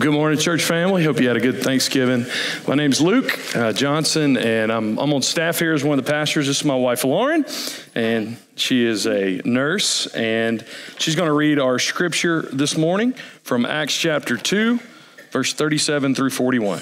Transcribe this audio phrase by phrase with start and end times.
[0.00, 1.04] Well, good morning, church family.
[1.04, 2.24] Hope you had a good Thanksgiving.
[2.66, 6.10] My name's Luke uh, Johnson, and I'm, I'm on staff here as one of the
[6.10, 6.46] pastors.
[6.46, 7.44] This is my wife, Lauren,
[7.94, 10.64] and she is a nurse, and
[10.96, 13.12] she's going to read our scripture this morning
[13.42, 14.80] from Acts chapter 2,
[15.32, 16.80] verse 37 through 41.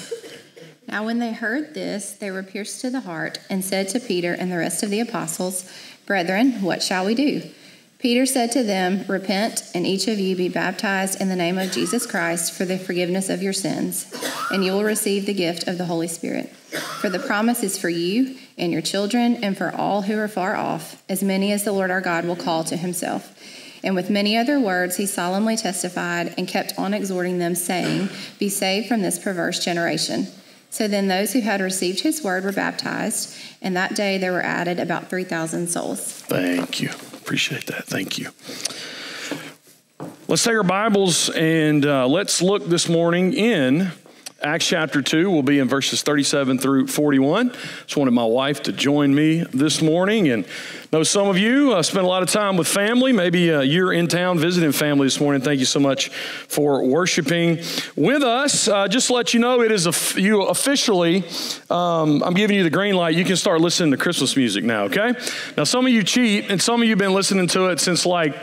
[0.87, 4.31] Now, when they heard this, they were pierced to the heart and said to Peter
[4.31, 5.69] and the rest of the apostles,
[6.05, 7.41] Brethren, what shall we do?
[7.99, 11.69] Peter said to them, Repent, and each of you be baptized in the name of
[11.69, 14.09] Jesus Christ for the forgiveness of your sins,
[14.49, 16.49] and you will receive the gift of the Holy Spirit.
[17.01, 20.55] For the promise is for you and your children, and for all who are far
[20.55, 23.37] off, as many as the Lord our God will call to himself.
[23.83, 28.07] And with many other words, he solemnly testified and kept on exhorting them, saying,
[28.39, 30.27] Be saved from this perverse generation.
[30.69, 34.41] So then those who had received his word were baptized, and that day there were
[34.41, 35.99] added about 3,000 souls.
[35.99, 36.91] Thank you.
[37.29, 37.85] Appreciate that.
[37.85, 38.31] Thank you.
[40.27, 43.91] Let's take our Bibles and uh, let's look this morning in
[44.41, 45.29] Acts chapter 2.
[45.29, 47.51] We'll be in verses 37 through 41.
[47.51, 50.29] Just wanted my wife to join me this morning.
[50.29, 50.45] And
[50.93, 53.11] know some of you uh, spend a lot of time with family.
[53.11, 55.41] Maybe uh, you're in town visiting family this morning.
[55.41, 57.57] Thank you so much for worshiping
[57.97, 58.69] with us.
[58.69, 61.25] Uh, just to let you know, it is a, you officially,
[61.69, 63.15] um, I'm giving you the green light.
[63.15, 65.13] You can start listening to Christmas music now, okay?
[65.57, 68.05] Now, some of you cheat, and some of you have been listening to it since
[68.05, 68.35] like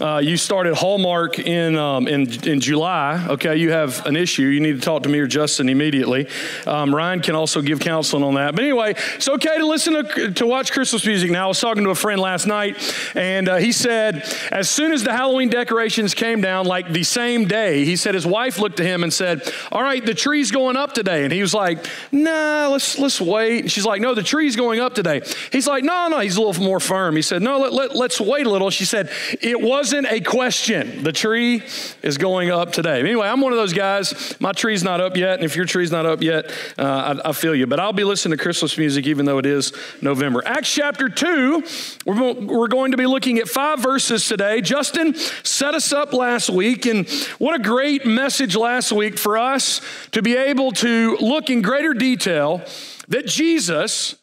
[0.00, 3.56] uh, you started Hallmark in, um, in, in July, okay?
[3.56, 4.42] You have an issue.
[4.42, 6.28] You need to talk to me or Justin immediately.
[6.66, 8.54] Um, Ryan can also give counseling on that.
[8.54, 11.44] But anyway, it's okay to listen to, to watch Christmas music now.
[11.44, 12.76] I was talking to a friend last night,
[13.14, 17.46] and uh, he said, as soon as the Halloween decorations came down, like the same
[17.46, 20.76] day, he said his wife looked at him and said, All right, the tree's going
[20.76, 21.24] up today.
[21.24, 23.60] And he was like, Nah, let's, let's wait.
[23.60, 25.22] And she's like, No, the tree's going up today.
[25.52, 27.16] He's like, No, no, he's a little more firm.
[27.16, 28.70] He said, No, let, let, let's wait a little.
[28.70, 29.10] She said,
[29.40, 31.02] It wasn't a question.
[31.02, 31.62] The tree
[32.02, 33.00] is going up today.
[33.00, 34.34] Anyway, I'm one of those guys.
[34.40, 37.32] My tree's not up yet, and if your tree's not up yet, uh, I, I
[37.32, 37.66] feel you.
[37.66, 40.42] But I'll be listening to Christmas music even though it is November.
[40.46, 41.64] Acts chapter 2,
[42.06, 44.60] we're going to be looking at five verses today.
[44.60, 47.08] Justin set us up last week, and
[47.38, 49.80] what a great message last week for us
[50.12, 52.62] to be able to look in greater detail
[53.08, 54.16] that Jesus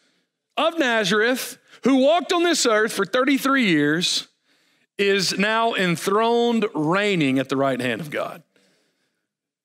[0.58, 4.28] of Nazareth, who walked on this earth for 33 years,
[4.98, 8.44] is now enthroned, reigning at the right hand of God.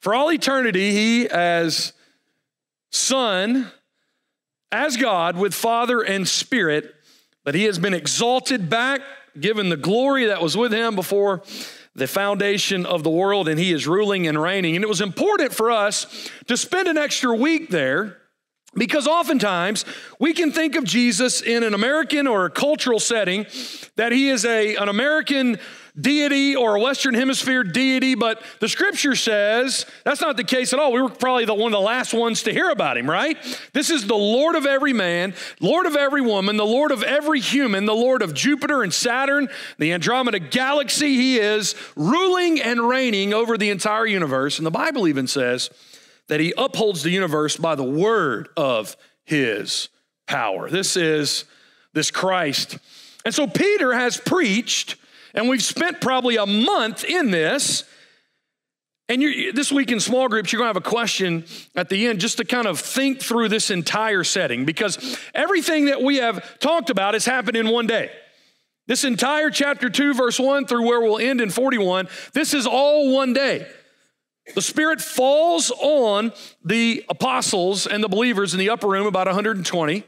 [0.07, 1.93] For all eternity, he, as
[2.93, 3.73] Son,
[4.71, 6.95] as God, with Father and Spirit,
[7.43, 9.01] but he has been exalted back,
[9.41, 11.43] given the glory that was with him before
[11.97, 14.77] the foundation of the world, and he is ruling and reigning.
[14.77, 18.17] And it was important for us to spend an extra week there
[18.77, 19.85] because oftentimes
[20.21, 23.45] we can think of Jesus in an American or a cultural setting
[23.97, 25.59] that he is a, an American
[25.99, 30.79] deity or a Western Hemisphere deity, but the scripture says that's not the case at
[30.79, 30.93] all.
[30.93, 33.37] We were probably the, one of the last ones to hear about him, right?
[33.73, 37.41] This is the Lord of every man, Lord of every woman, the Lord of every
[37.41, 39.49] human, the Lord of Jupiter and Saturn,
[39.79, 41.17] the Andromeda galaxy.
[41.17, 44.59] He is ruling and reigning over the entire universe.
[44.59, 45.71] And the Bible even says
[46.29, 49.89] that he upholds the universe by the word of his
[50.27, 50.69] power.
[50.69, 51.45] This is
[51.93, 52.79] this Christ.
[53.25, 54.97] And so Peter has preached
[55.37, 57.85] and we've spent probably a month in this.
[59.09, 59.23] And
[59.55, 61.45] this week in small groups, you're going to have a question
[61.77, 66.03] at the end just to kind of think through this entire setting because everything that
[66.03, 68.11] we have talked about has happened in one day.
[68.89, 73.13] This entire chapter 2, verse 1 through where we'll end in 41, this is all
[73.13, 73.69] one day.
[74.55, 76.33] The Spirit falls on
[76.65, 80.05] the apostles and the believers in the upper room, about 120.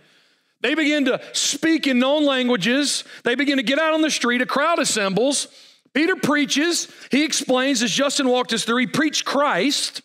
[0.60, 3.04] They begin to speak in known languages.
[3.24, 4.42] They begin to get out on the street.
[4.42, 5.48] A crowd assembles.
[5.94, 6.88] Peter preaches.
[7.10, 10.02] He explains, as Justin walked us through, he preached Christ.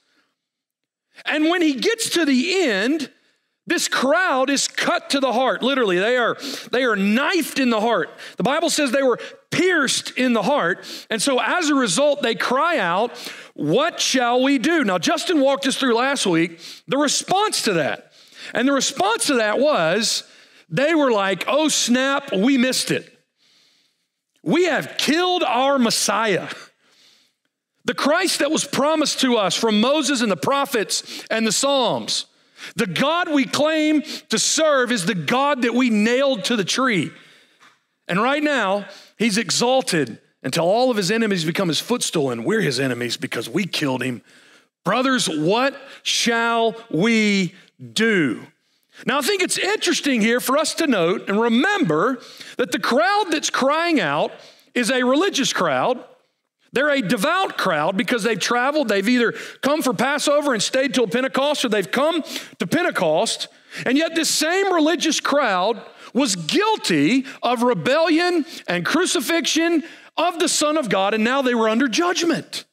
[1.26, 3.10] And when he gets to the end,
[3.66, 5.64] this crowd is cut to the heart.
[5.64, 6.38] Literally, they are,
[6.72, 8.10] they are knifed in the heart.
[8.38, 9.20] The Bible says they were
[9.52, 10.86] pierced in the heart.
[11.10, 13.18] And so as a result, they cry out,
[13.54, 14.84] What shall we do?
[14.84, 18.12] Now, Justin walked us through last week the response to that.
[18.54, 20.24] And the response to that was,
[20.74, 23.08] they were like, oh snap, we missed it.
[24.42, 26.50] We have killed our Messiah.
[27.86, 32.26] The Christ that was promised to us from Moses and the prophets and the Psalms.
[32.76, 37.12] The God we claim to serve is the God that we nailed to the tree.
[38.08, 38.88] And right now,
[39.20, 43.48] he's exalted until all of his enemies become his footstool, and we're his enemies because
[43.48, 44.24] we killed him.
[44.84, 47.54] Brothers, what shall we
[47.94, 48.48] do?
[49.06, 52.20] Now, I think it's interesting here for us to note and remember
[52.58, 54.32] that the crowd that's crying out
[54.74, 56.04] is a religious crowd.
[56.72, 58.88] They're a devout crowd because they've traveled.
[58.88, 62.24] They've either come for Passover and stayed till Pentecost, or they've come
[62.60, 63.48] to Pentecost.
[63.86, 65.82] And yet, this same religious crowd
[66.14, 69.84] was guilty of rebellion and crucifixion
[70.18, 72.66] of the Son of God, and now they were under judgment.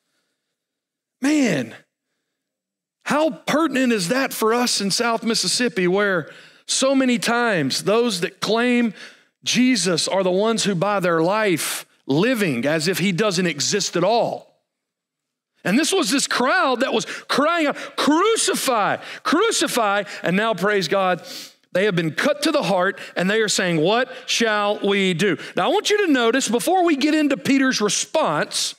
[1.20, 1.74] Man,
[3.04, 6.30] how pertinent is that for us in South Mississippi, where
[6.66, 8.94] so many times those that claim
[9.42, 14.04] Jesus are the ones who, by their life, living as if he doesn't exist at
[14.04, 14.50] all.
[15.64, 20.04] And this was this crowd that was crying out, Crucify, crucify.
[20.22, 21.22] And now, praise God,
[21.72, 25.36] they have been cut to the heart and they are saying, What shall we do?
[25.56, 28.74] Now, I want you to notice before we get into Peter's response,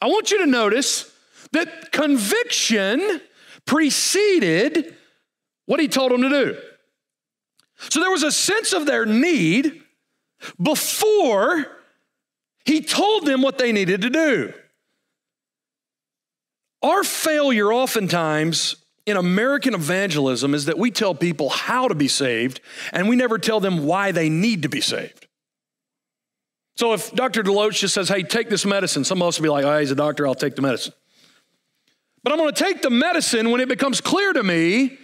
[0.00, 1.10] I want you to notice
[1.52, 3.20] that conviction
[3.70, 4.96] preceded
[5.66, 6.58] what he told them to do.
[7.88, 9.80] So there was a sense of their need
[10.60, 11.66] before
[12.64, 14.52] he told them what they needed to do.
[16.82, 18.74] Our failure, oftentimes,
[19.06, 22.60] in American evangelism is that we tell people how to be saved
[22.92, 25.28] and we never tell them why they need to be saved.
[26.74, 27.44] So if Dr.
[27.44, 29.92] Deloach just says, hey, take this medicine, some of us will be like, oh, he's
[29.92, 30.92] a doctor, I'll take the medicine.
[32.22, 34.98] But I'm gonna take the medicine when it becomes clear to me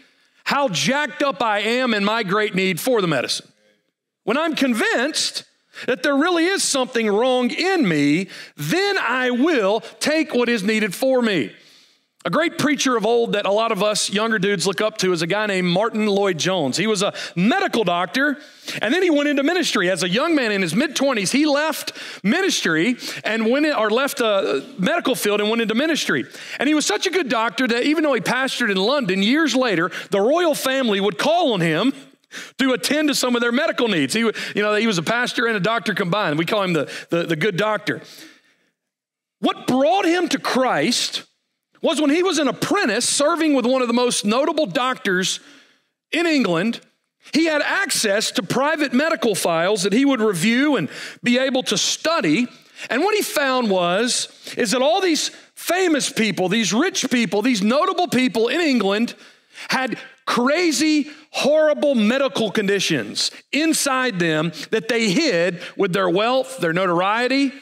[0.45, 3.49] how jacked up I am in my great need for the medicine.
[4.25, 5.45] When I'm convinced
[5.87, 10.95] that there really is something wrong in me, then I will take what is needed
[10.95, 11.53] for me.
[12.27, 15.13] A great preacher of old that a lot of us younger dudes look up to
[15.13, 16.77] is a guy named Martyn Lloyd-Jones.
[16.77, 18.39] He was a medical doctor
[18.83, 19.89] and then he went into ministry.
[19.89, 21.93] As a young man in his mid 20s, he left
[22.25, 26.25] ministry and went in, or left the medical field and went into ministry.
[26.59, 29.55] And he was such a good doctor that even though he pastored in London, years
[29.55, 31.93] later, the royal family would call on him
[32.59, 34.15] to attend to some of their medical needs.
[34.15, 36.41] He, you know, he was a pastor and a doctor combined.
[36.41, 38.03] We call him the, the, the good doctor.
[39.39, 41.23] What brought him to Christ
[41.83, 45.41] was when he was an apprentice serving with one of the most notable doctors
[46.13, 46.81] in England.
[47.33, 50.89] He had access to private medical files that he would review and
[51.23, 52.47] be able to study.
[52.89, 57.63] And what he found was is that all these famous people, these rich people, these
[57.63, 59.15] notable people in England
[59.69, 67.53] had crazy, horrible medical conditions inside them that they hid with their wealth, their notoriety.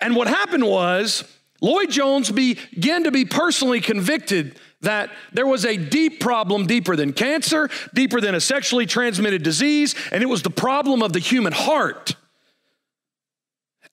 [0.00, 1.24] And what happened was
[1.60, 7.68] Lloyd-Jones began to be personally convicted that there was a deep problem deeper than cancer,
[7.94, 12.14] deeper than a sexually transmitted disease, and it was the problem of the human heart.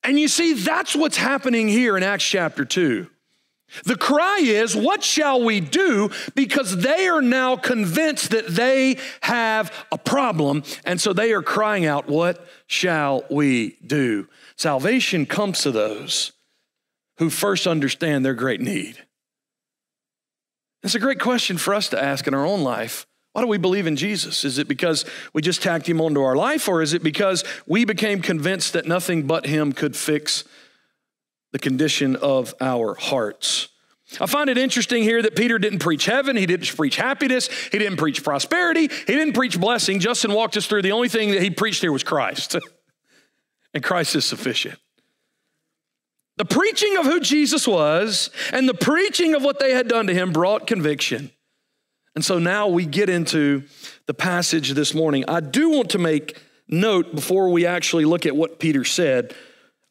[0.04, 3.10] And you see, that's what's happening here in Acts chapter 2.
[3.84, 6.12] The cry is, What shall we do?
[6.36, 10.64] Because they are now convinced that they have a problem.
[10.86, 14.28] And so they are crying out, What shall we do?
[14.56, 16.32] Salvation comes to those
[17.18, 19.06] who first understand their great need.
[20.84, 23.08] It's a great question for us to ask in our own life.
[23.34, 24.46] Why do we believe in Jesus?
[24.46, 25.04] Is it because
[25.34, 28.86] we just tacked him onto our life, or is it because we became convinced that
[28.86, 30.46] nothing but him could fix
[31.52, 33.70] the condition of our hearts?
[34.22, 37.80] I find it interesting here that Peter didn't preach heaven, he didn't preach happiness, he
[37.80, 40.00] didn't preach prosperity, he didn't preach blessing.
[40.00, 42.56] Justin walked us through the only thing that he preached here was Christ.
[43.74, 44.80] and Christ is sufficient.
[46.38, 50.14] The preaching of who Jesus was and the preaching of what they had done to
[50.14, 51.32] him brought conviction.
[52.14, 53.64] And so now we get into
[54.06, 55.26] the passage this morning.
[55.28, 59.34] I do want to make note before we actually look at what Peter said.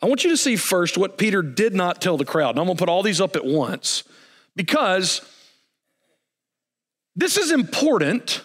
[0.03, 2.51] I want you to see first what Peter did not tell the crowd.
[2.51, 4.05] And I'm going to put all these up at once
[4.57, 5.21] because
[7.17, 8.43] this is important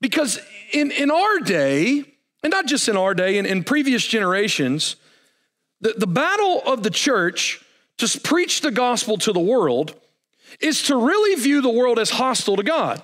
[0.00, 0.38] because
[0.72, 2.04] in, in our day,
[2.42, 4.96] and not just in our day, in, in previous generations,
[5.80, 7.62] the, the battle of the church
[7.98, 9.94] to preach the gospel to the world
[10.60, 13.02] is to really view the world as hostile to God.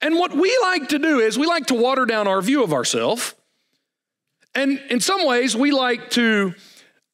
[0.00, 2.72] And what we like to do is we like to water down our view of
[2.72, 3.34] ourselves.
[4.54, 6.54] And in some ways, we like to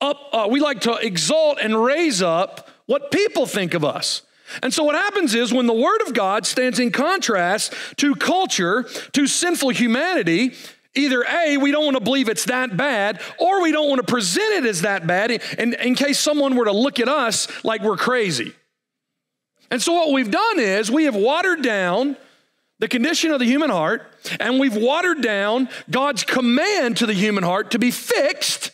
[0.00, 4.22] up, uh, we like to exalt and raise up what people think of us.
[4.62, 8.84] And so what happens is when the word of God stands in contrast to culture,
[9.12, 10.54] to sinful humanity,
[10.96, 14.06] Either A, we don't want to believe it's that bad, or we don't want to
[14.06, 17.82] present it as that bad in, in case someone were to look at us like
[17.82, 18.54] we're crazy.
[19.70, 22.16] And so, what we've done is we have watered down
[22.78, 24.06] the condition of the human heart,
[24.38, 28.70] and we've watered down God's command to the human heart to be fixed.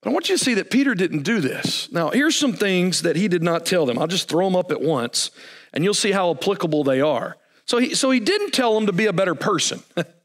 [0.00, 1.90] But I want you to see that Peter didn't do this.
[1.92, 3.98] Now, here's some things that he did not tell them.
[3.98, 5.30] I'll just throw them up at once,
[5.74, 7.36] and you'll see how applicable they are.
[7.66, 9.82] So, he, so he didn't tell them to be a better person.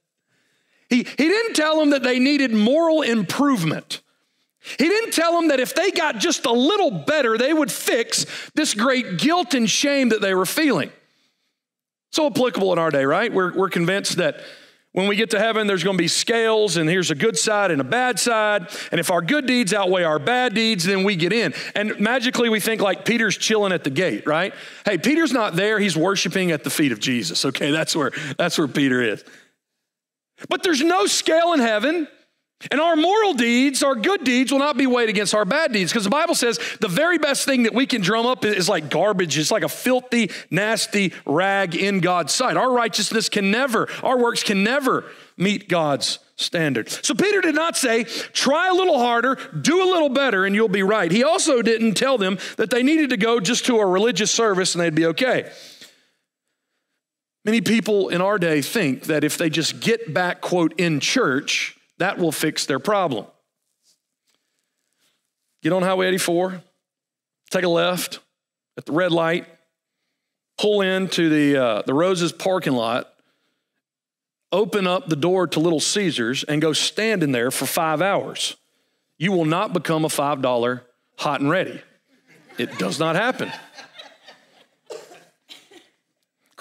[0.89, 4.01] He, he didn't tell them that they needed moral improvement.
[4.79, 8.25] He didn't tell them that if they got just a little better, they would fix
[8.55, 10.91] this great guilt and shame that they were feeling.
[12.11, 13.33] So applicable in our day, right?
[13.33, 14.41] We're, we're convinced that
[14.93, 17.71] when we get to heaven, there's going to be scales, and here's a good side
[17.71, 18.67] and a bad side.
[18.91, 21.55] And if our good deeds outweigh our bad deeds, then we get in.
[21.73, 24.53] And magically, we think like Peter's chilling at the gate, right?
[24.85, 27.43] Hey, Peter's not there; he's worshiping at the feet of Jesus.
[27.43, 29.25] Okay, that's where that's where Peter is.
[30.49, 32.07] But there's no scale in heaven.
[32.71, 35.91] And our moral deeds, our good deeds, will not be weighed against our bad deeds
[35.91, 38.89] because the Bible says the very best thing that we can drum up is like
[38.89, 39.37] garbage.
[39.37, 42.55] It's like a filthy, nasty rag in God's sight.
[42.55, 45.03] Our righteousness can never, our works can never
[45.35, 46.89] meet God's standard.
[46.89, 50.67] So Peter did not say, try a little harder, do a little better, and you'll
[50.69, 51.11] be right.
[51.11, 54.73] He also didn't tell them that they needed to go just to a religious service
[54.73, 55.51] and they'd be okay.
[57.45, 61.77] Many people in our day think that if they just get back, quote, in church,
[61.97, 63.25] that will fix their problem.
[65.61, 66.61] Get on Highway 84,
[67.49, 68.19] take a left
[68.77, 69.47] at the red light,
[70.57, 73.13] pull into the, uh, the Roses parking lot,
[74.51, 78.55] open up the door to Little Caesars, and go stand in there for five hours.
[79.17, 80.81] You will not become a $5
[81.17, 81.81] hot and ready.
[82.57, 83.51] It does not happen.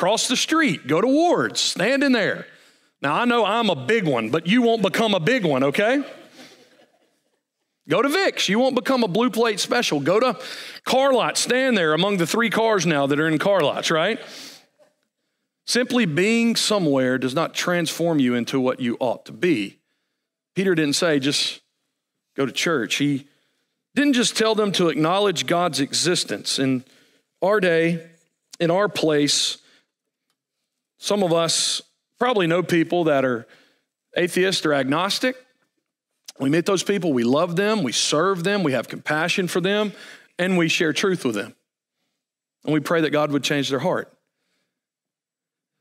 [0.02, 2.48] Cross the street, go to Wards, stand in there.
[3.02, 6.02] Now, I know I'm a big one, but you won't become a big one, okay?
[7.88, 8.48] Go to Vic's.
[8.48, 10.00] You won't become a blue plate special.
[10.00, 10.40] Go to
[10.84, 11.38] car lot.
[11.38, 14.18] Stand there among the three cars now that are in car lots, right?
[15.66, 19.78] Simply being somewhere does not transform you into what you ought to be.
[20.56, 21.60] Peter didn't say just
[22.34, 22.96] go to church.
[22.96, 23.28] He
[23.94, 26.58] didn't just tell them to acknowledge God's existence.
[26.58, 26.82] In
[27.40, 28.04] our day,
[28.58, 29.58] in our place,
[31.02, 31.82] some of us
[32.20, 33.48] probably know people that are
[34.16, 35.34] atheist or agnostic.
[36.38, 39.94] We meet those people, we love them, we serve them, we have compassion for them,
[40.38, 41.56] and we share truth with them.
[42.62, 44.16] And we pray that God would change their heart.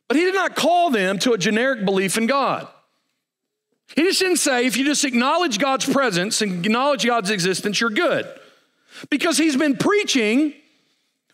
[0.07, 2.67] But he did not call them to a generic belief in God.
[3.95, 7.91] He just didn't say, if you just acknowledge God's presence and acknowledge God's existence, you're
[7.91, 8.27] good.
[9.11, 10.55] Because he's been preaching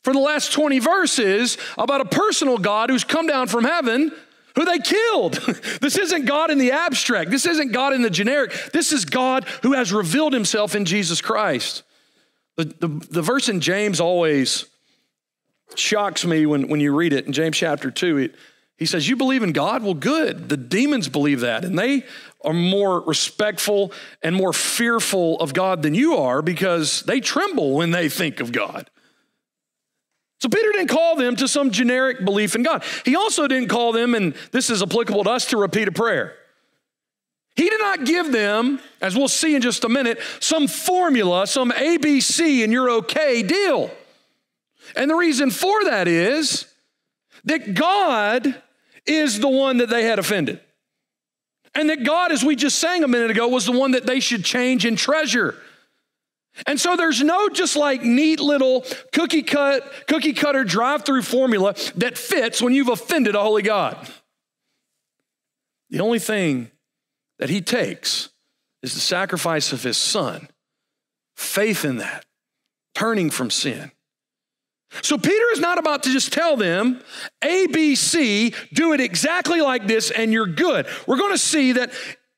[0.07, 4.09] for the last 20 verses about a personal God who's come down from heaven
[4.55, 5.33] who they killed.
[5.81, 7.29] this isn't God in the abstract.
[7.29, 8.53] This isn't God in the generic.
[8.71, 11.83] This is God who has revealed himself in Jesus Christ.
[12.55, 14.67] The, the, the verse in James always
[15.75, 18.17] shocks me when, when you read it in James chapter 2.
[18.17, 18.35] It,
[18.77, 19.83] he says, You believe in God?
[19.83, 20.47] Well, good.
[20.47, 22.05] The demons believe that, and they
[22.45, 23.91] are more respectful
[24.23, 28.53] and more fearful of God than you are because they tremble when they think of
[28.53, 28.89] God.
[30.39, 32.84] So Peter didn't call them to some generic belief in God.
[33.06, 36.36] He also didn't call them, and this is applicable to us, to repeat a prayer.
[37.56, 41.72] He did not give them, as we'll see in just a minute, some formula, some
[41.72, 43.89] ABC and you're okay deal.
[44.96, 46.67] And the reason for that is
[47.46, 48.62] that God
[49.08, 50.60] is the one that they had offended.
[51.74, 54.20] And that God, as we just sang a minute ago, was the one that they
[54.20, 55.56] should change and treasure.
[56.65, 61.75] And so there's no just like neat little cookie cut, cookie cutter drive through formula
[61.95, 63.97] that fits when you've offended a holy God.
[65.89, 66.71] The only thing
[67.39, 68.29] that he takes
[68.81, 70.49] is the sacrifice of his son,
[71.35, 72.25] faith in that,
[72.95, 73.91] turning from sin.
[75.01, 77.01] So Peter is not about to just tell them,
[77.43, 80.87] ABC, do it exactly like this and you're good.
[81.05, 81.91] We're going to see that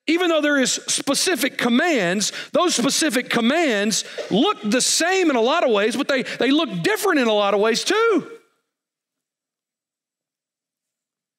[0.09, 5.63] even though there is specific commands, those specific commands look the same in a lot
[5.63, 8.27] of ways, but they, they look different in a lot of ways too.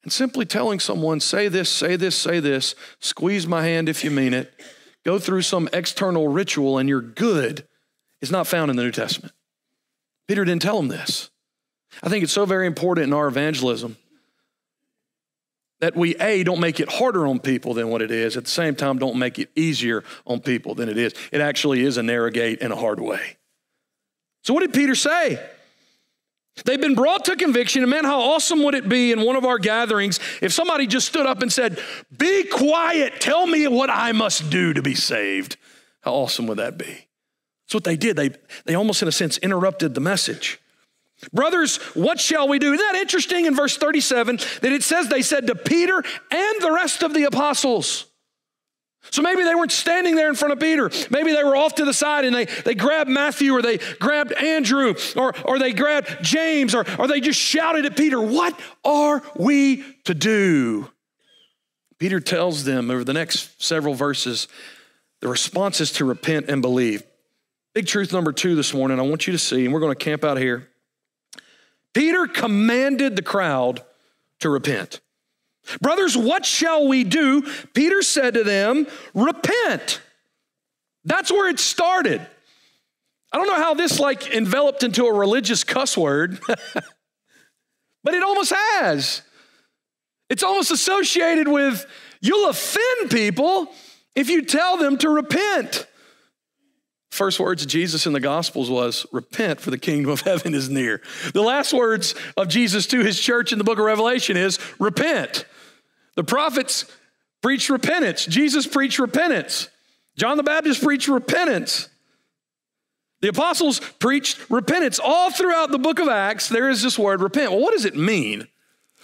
[0.04, 4.10] And simply telling someone, say this, say this, say this, squeeze my hand if you
[4.10, 4.52] mean it,
[5.04, 7.66] go through some external ritual and you're good,
[8.22, 9.34] is not found in the New Testament.
[10.28, 11.28] Peter didn't tell them this.
[12.04, 13.96] I think it's so very important in our evangelism
[15.80, 18.50] that we a don't make it harder on people than what it is at the
[18.50, 21.14] same time don't make it easier on people than it is.
[21.32, 23.36] It actually is a narrow gate in a hard way.
[24.42, 25.40] So what did peter say?
[26.64, 29.44] They've been brought to conviction and man how awesome would it be in one of
[29.44, 31.78] our gatherings if somebody just stood up and said
[32.16, 35.56] be quiet tell me what i must do to be saved.
[36.02, 37.08] How awesome would that be?
[37.66, 38.16] That's what they did.
[38.16, 38.30] They,
[38.64, 40.60] they almost in a sense interrupted the message
[41.32, 42.72] Brothers, what shall we do?
[42.72, 46.72] Isn't that interesting in verse 37 that it says they said to Peter and the
[46.72, 48.06] rest of the apostles.
[49.10, 50.90] So maybe they weren't standing there in front of Peter.
[51.10, 54.32] Maybe they were off to the side and they, they grabbed Matthew or they grabbed
[54.32, 59.22] Andrew or, or they grabbed James or, or they just shouted at Peter, What are
[59.36, 60.90] we to do?
[61.98, 64.48] Peter tells them over the next several verses
[65.20, 67.02] The response is to repent and believe.
[67.74, 70.04] Big truth number two this morning, I want you to see, and we're going to
[70.04, 70.69] camp out here.
[71.94, 73.82] Peter commanded the crowd
[74.40, 75.00] to repent.
[75.80, 77.42] Brothers, what shall we do?
[77.74, 80.00] Peter said to them, Repent.
[81.04, 82.26] That's where it started.
[83.32, 86.40] I don't know how this like enveloped into a religious cuss word,
[88.04, 89.22] but it almost has.
[90.28, 91.86] It's almost associated with
[92.20, 93.72] you'll offend people
[94.16, 95.86] if you tell them to repent.
[97.10, 100.68] First words of Jesus in the Gospels was, Repent, for the kingdom of heaven is
[100.68, 101.02] near.
[101.32, 105.44] The last words of Jesus to his church in the book of Revelation is, Repent.
[106.16, 106.84] The prophets
[107.42, 108.26] preached repentance.
[108.26, 109.68] Jesus preached repentance.
[110.16, 111.88] John the Baptist preached repentance.
[113.20, 114.98] The apostles preached repentance.
[115.02, 117.50] All throughout the book of Acts, there is this word repent.
[117.50, 118.46] Well, what does it mean?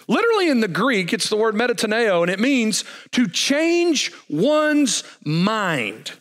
[0.07, 6.13] Literally in the Greek, it's the word metataneo, and it means to change one's mind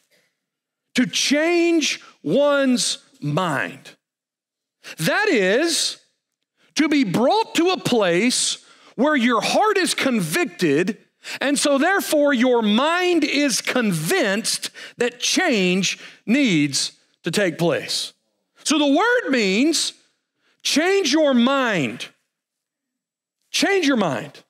[0.97, 3.97] to change one's mind.
[4.99, 5.99] That is,
[6.77, 10.97] to be brought to a place where your heart is convicted,
[11.41, 16.93] and so therefore your mind is convinced that change needs
[17.25, 18.15] to take place.
[18.65, 19.93] So the word means
[20.63, 22.09] change your mind.
[23.51, 24.43] Change your mind.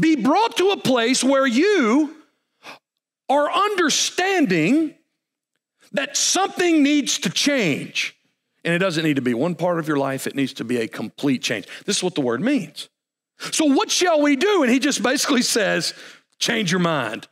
[0.00, 2.23] Be brought to a place where you
[3.28, 4.94] are understanding
[5.92, 8.16] that something needs to change.
[8.64, 10.78] And it doesn't need to be one part of your life, it needs to be
[10.78, 11.66] a complete change.
[11.84, 12.88] This is what the word means.
[13.38, 14.62] So, what shall we do?
[14.62, 15.92] And he just basically says,
[16.38, 17.28] change your mind.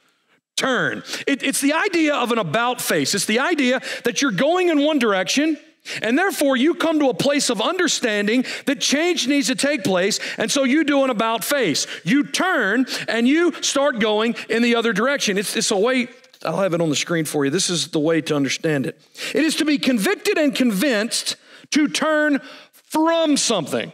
[0.57, 1.03] Turn.
[1.27, 3.15] It, it's the idea of an about face.
[3.15, 5.57] It's the idea that you're going in one direction,
[6.01, 10.21] and therefore, you come to a place of understanding that change needs to take place.
[10.39, 11.87] And so you do an about face.
[12.05, 15.37] You turn and you start going in the other direction.
[15.37, 16.09] It's, it's a way,
[16.45, 17.51] I'll have it on the screen for you.
[17.51, 19.01] This is the way to understand it.
[19.35, 21.37] It is to be convicted and convinced
[21.71, 22.41] to turn
[22.73, 23.93] from something.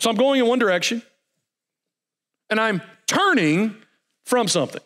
[0.00, 1.02] So I'm going in one direction
[2.50, 3.74] and I'm turning
[4.26, 4.82] from something.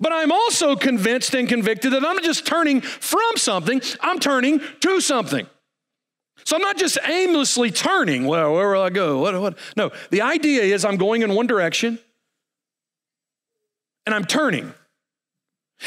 [0.00, 5.00] But I'm also convinced and convicted that I'm just turning from something, I'm turning to
[5.00, 5.46] something.
[6.44, 8.26] So I'm not just aimlessly turning.
[8.26, 9.18] Well, where will I go?
[9.18, 9.58] What, what?
[9.76, 11.98] No, the idea is I'm going in one direction
[14.06, 14.72] and I'm turning.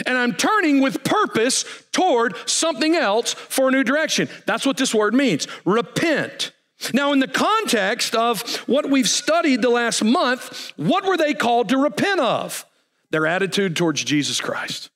[0.05, 4.27] And I'm turning with purpose toward something else for a new direction.
[4.45, 6.51] That's what this word means repent.
[6.93, 11.69] Now, in the context of what we've studied the last month, what were they called
[11.69, 12.65] to repent of?
[13.15, 14.89] Their attitude towards Jesus Christ,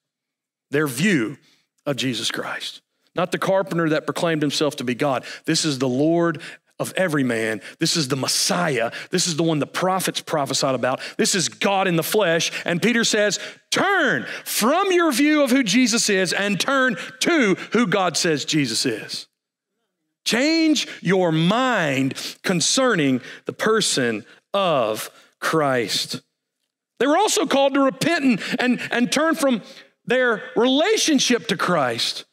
[0.72, 1.38] their view
[1.86, 2.82] of Jesus Christ.
[3.16, 5.24] Not the carpenter that proclaimed himself to be God.
[5.46, 6.42] This is the Lord
[6.80, 7.62] of every man.
[7.80, 8.92] This is the Messiah.
[9.10, 11.00] This is the one the prophets prophesied about.
[11.16, 12.52] This is God in the flesh.
[12.66, 13.40] And Peter says,
[13.72, 18.86] Turn from your view of who Jesus is and turn to who God says Jesus
[18.86, 19.28] is.
[20.26, 26.20] Change your mind concerning the person of Christ.
[27.00, 29.62] They were also called to repent and, and, and turn from
[30.06, 32.26] their relationship to Christ.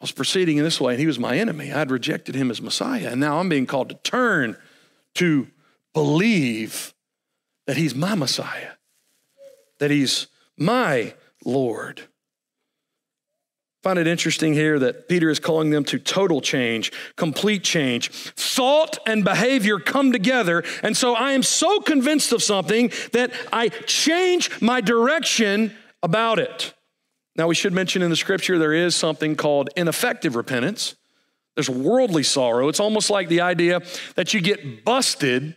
[0.00, 1.72] I was proceeding in this way, and he was my enemy.
[1.72, 4.56] I had rejected him as Messiah, and now I'm being called to turn
[5.14, 5.48] to
[5.94, 6.94] believe
[7.66, 8.72] that he's my Messiah,
[9.78, 10.26] that he's
[10.58, 12.02] my Lord
[13.86, 18.10] find it interesting here that Peter is calling them to total change, complete change.
[18.10, 20.64] Thought and behavior come together.
[20.82, 25.72] And so I am so convinced of something that I change my direction
[26.02, 26.74] about it.
[27.36, 30.96] Now, we should mention in the scripture there is something called ineffective repentance.
[31.54, 32.66] There's worldly sorrow.
[32.66, 33.82] It's almost like the idea
[34.16, 35.54] that you get busted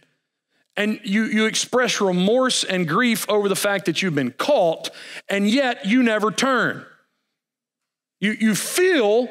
[0.77, 4.91] and you, you express remorse and grief over the fact that you've been caught,
[5.27, 6.85] and yet you never turn.
[8.19, 9.29] You, you feel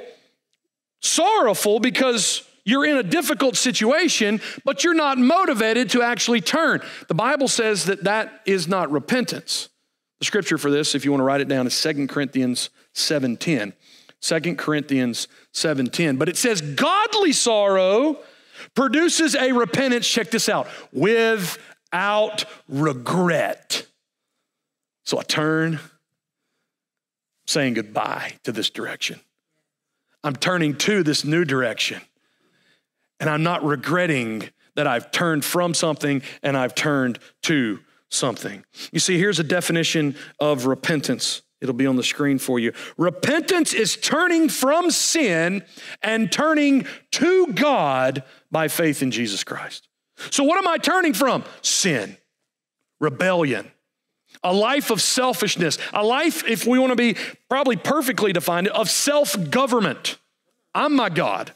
[1.01, 6.83] sorrowful because you're in a difficult situation, but you're not motivated to actually turn.
[7.09, 9.69] The Bible says that that is not repentance.
[10.19, 13.73] The scripture for this, if you want to write it down, is 2 Corinthians 7.10.
[14.21, 16.19] 2 Corinthians 7.10.
[16.19, 18.19] But it says, godly sorrow
[18.75, 23.87] produces a repentance, check this out, without regret.
[25.05, 25.81] So I turn
[27.49, 29.19] saying goodbye to this direction.
[30.23, 32.03] I'm turning to this new direction.
[33.21, 37.81] And I'm not regretting that I've turned from something and I've turned to
[38.11, 38.65] something.
[38.93, 41.43] You see, here's a definition of repentance.
[41.61, 42.73] It'll be on the screen for you.
[42.99, 45.65] Repentance is turning from sin
[46.03, 49.89] and turning to God by faith in Jesus Christ.
[50.31, 51.45] So, what am I turning from?
[51.63, 52.17] Sin,
[53.01, 53.71] rebellion,
[54.43, 57.17] a life of selfishness, a life, if we want to be
[57.49, 60.19] probably perfectly defined, of self government.
[60.75, 61.53] I'm my God.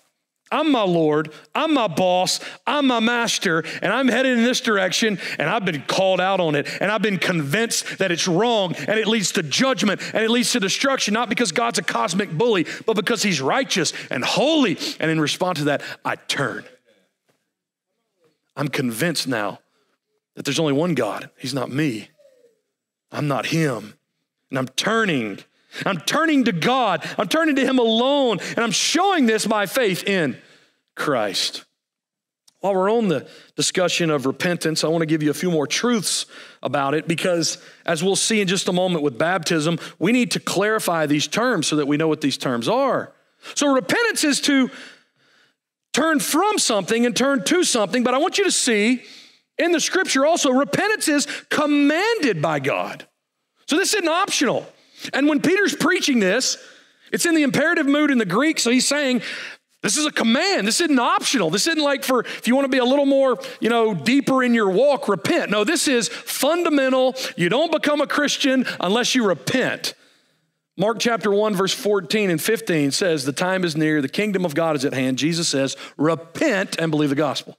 [0.52, 5.18] I'm my Lord, I'm my boss, I'm my master, and I'm headed in this direction,
[5.38, 8.98] and I've been called out on it, and I've been convinced that it's wrong, and
[8.98, 12.66] it leads to judgment, and it leads to destruction, not because God's a cosmic bully,
[12.84, 14.78] but because He's righteous and holy.
[15.00, 16.64] And in response to that, I turn.
[18.54, 19.60] I'm convinced now
[20.34, 21.30] that there's only one God.
[21.38, 22.10] He's not me,
[23.12, 23.94] I'm not Him.
[24.50, 25.38] And I'm turning
[25.86, 27.08] I'm turning to God.
[27.18, 28.38] I'm turning to Him alone.
[28.50, 30.36] And I'm showing this by faith in
[30.94, 31.64] Christ.
[32.60, 35.66] While we're on the discussion of repentance, I want to give you a few more
[35.66, 36.26] truths
[36.62, 40.40] about it because, as we'll see in just a moment with baptism, we need to
[40.40, 43.12] clarify these terms so that we know what these terms are.
[43.54, 44.70] So, repentance is to
[45.92, 49.02] turn from something and turn to something, but I want you to see
[49.58, 53.06] in the scripture also, repentance is commanded by God.
[53.66, 54.66] So, this isn't optional.
[55.12, 56.56] And when Peter's preaching this,
[57.12, 59.22] it's in the imperative mood in the Greek, so he's saying,
[59.82, 60.66] this is a command.
[60.66, 61.50] This isn't optional.
[61.50, 64.42] This isn't like for if you want to be a little more, you know, deeper
[64.42, 65.50] in your walk, repent.
[65.50, 67.16] No, this is fundamental.
[67.36, 69.94] You don't become a Christian unless you repent.
[70.78, 74.54] Mark chapter 1, verse 14 and 15 says, The time is near, the kingdom of
[74.54, 75.18] God is at hand.
[75.18, 77.58] Jesus says, Repent and believe the gospel.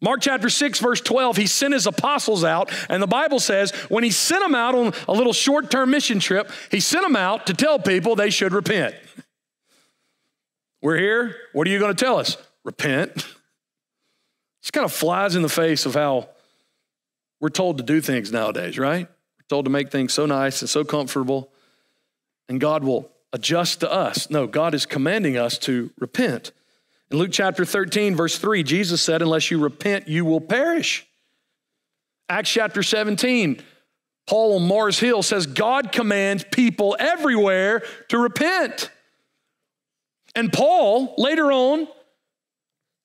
[0.00, 4.04] Mark chapter 6, verse 12, he sent his apostles out, and the Bible says when
[4.04, 7.46] he sent them out on a little short term mission trip, he sent them out
[7.46, 8.94] to tell people they should repent.
[10.82, 11.36] We're here.
[11.52, 12.36] What are you going to tell us?
[12.62, 13.14] Repent.
[13.14, 16.28] This kind of flies in the face of how
[17.40, 19.06] we're told to do things nowadays, right?
[19.08, 21.50] We're told to make things so nice and so comfortable,
[22.48, 24.28] and God will adjust to us.
[24.28, 26.52] No, God is commanding us to repent.
[27.10, 31.06] In Luke chapter 13, verse 3, Jesus said, Unless you repent, you will perish.
[32.28, 33.62] Acts chapter 17,
[34.26, 38.90] Paul on Mars Hill says, God commands people everywhere to repent.
[40.34, 41.86] And Paul, later on,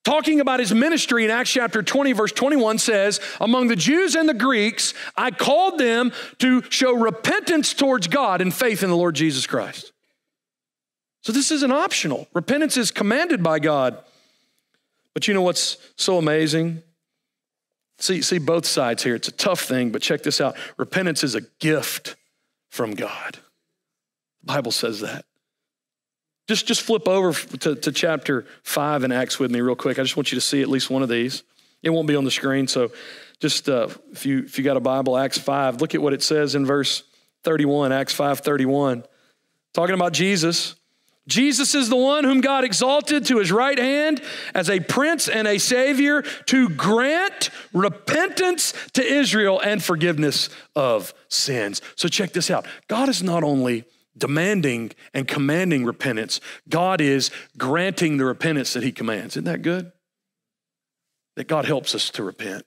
[0.04, 4.28] talking about his ministry in Acts chapter 20, verse 21, says, Among the Jews and
[4.28, 9.14] the Greeks, I called them to show repentance towards God and faith in the Lord
[9.14, 9.91] Jesus Christ.
[11.22, 12.28] So this isn't optional.
[12.34, 13.98] Repentance is commanded by God.
[15.14, 16.82] But you know what's so amazing?
[18.00, 19.16] See, see both sides here.
[19.16, 20.56] It's a tough thing, but check this out.
[20.78, 22.16] Repentance is a gift
[22.70, 23.38] from God.
[24.42, 25.26] The Bible says that.
[26.48, 30.00] Just, just flip over to, to chapter 5 in Acts with me real quick.
[30.00, 31.44] I just want you to see at least one of these.
[31.84, 32.92] It won't be on the screen, so
[33.40, 36.24] just uh, if, you, if you got a Bible, Acts 5, look at what it
[36.24, 37.04] says in verse
[37.44, 39.04] 31, Acts 5 31.
[39.74, 40.76] Talking about Jesus.
[41.28, 44.22] Jesus is the one whom God exalted to his right hand
[44.56, 51.82] as a prince and a savior to grant repentance to Israel and forgiveness of sins.
[51.96, 53.86] So check this out God is not only
[54.18, 59.34] demanding and commanding repentance, God is granting the repentance that he commands.
[59.34, 59.92] Isn't that good?
[61.36, 62.64] That God helps us to repent.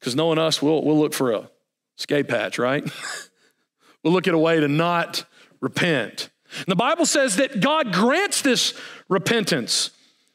[0.00, 1.50] Because knowing us, we'll, we'll look for a
[1.98, 2.82] escape hatch, right?
[4.02, 5.24] we'll look at a way to not
[5.60, 6.30] repent.
[6.56, 8.74] And the Bible says that God grants this
[9.08, 9.90] repentance.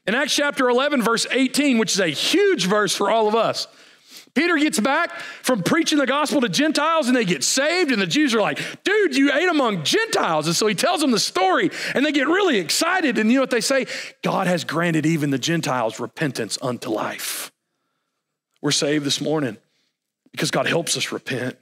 [0.07, 3.67] In Acts chapter 11, verse 18, which is a huge verse for all of us,
[4.35, 8.05] Peter gets back from preaching the gospel to Gentiles and they get saved, and the
[8.05, 10.45] Jews are like, dude, you ate among Gentiles.
[10.45, 13.17] And so he tells them the story, and they get really excited.
[13.17, 13.87] And you know what they say?
[14.21, 17.51] God has granted even the Gentiles repentance unto life.
[18.61, 19.57] We're saved this morning
[20.31, 21.55] because God helps us repent.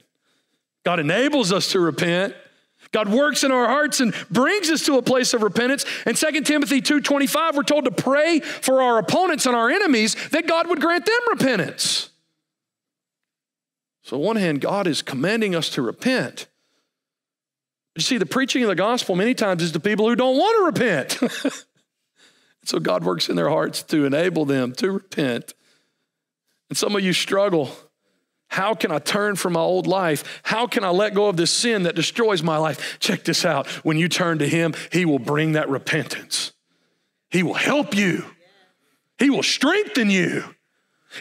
[0.83, 2.33] God enables us to repent.
[2.93, 5.83] God works in our hearts and brings us to a place of repentance.
[6.05, 10.47] And 2 Timothy 2:25 we're told to pray for our opponents and our enemies that
[10.47, 12.11] God would grant them repentance.
[14.03, 16.47] So on one hand God is commanding us to repent.
[17.95, 20.57] You see the preaching of the gospel many times is to people who don't want
[20.59, 21.65] to repent.
[22.63, 25.53] so God works in their hearts to enable them to repent.
[26.69, 27.75] And some of you struggle
[28.53, 30.41] how can I turn from my old life?
[30.43, 32.99] How can I let go of this sin that destroys my life?
[32.99, 33.65] Check this out.
[33.83, 36.53] When you turn to Him, He will bring that repentance.
[37.31, 38.23] He will help you,
[39.17, 40.43] He will strengthen you.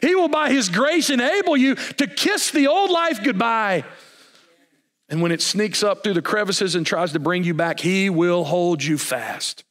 [0.03, 3.85] He will, by His grace, enable you to kiss the old life goodbye.
[5.09, 8.11] And when it sneaks up through the crevices and tries to bring you back, He
[8.11, 9.65] will hold you fast.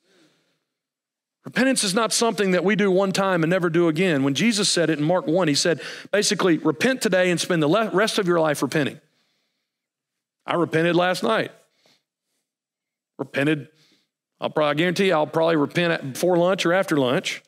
[1.43, 4.23] Repentance is not something that we do one time and never do again.
[4.23, 7.89] When Jesus said it in Mark 1, he said, basically, repent today and spend the
[7.93, 8.99] rest of your life repenting.
[10.45, 11.51] I repented last night.
[13.17, 13.69] Repented,
[14.39, 17.41] I'll probably guarantee you, I'll probably repent before lunch or after lunch.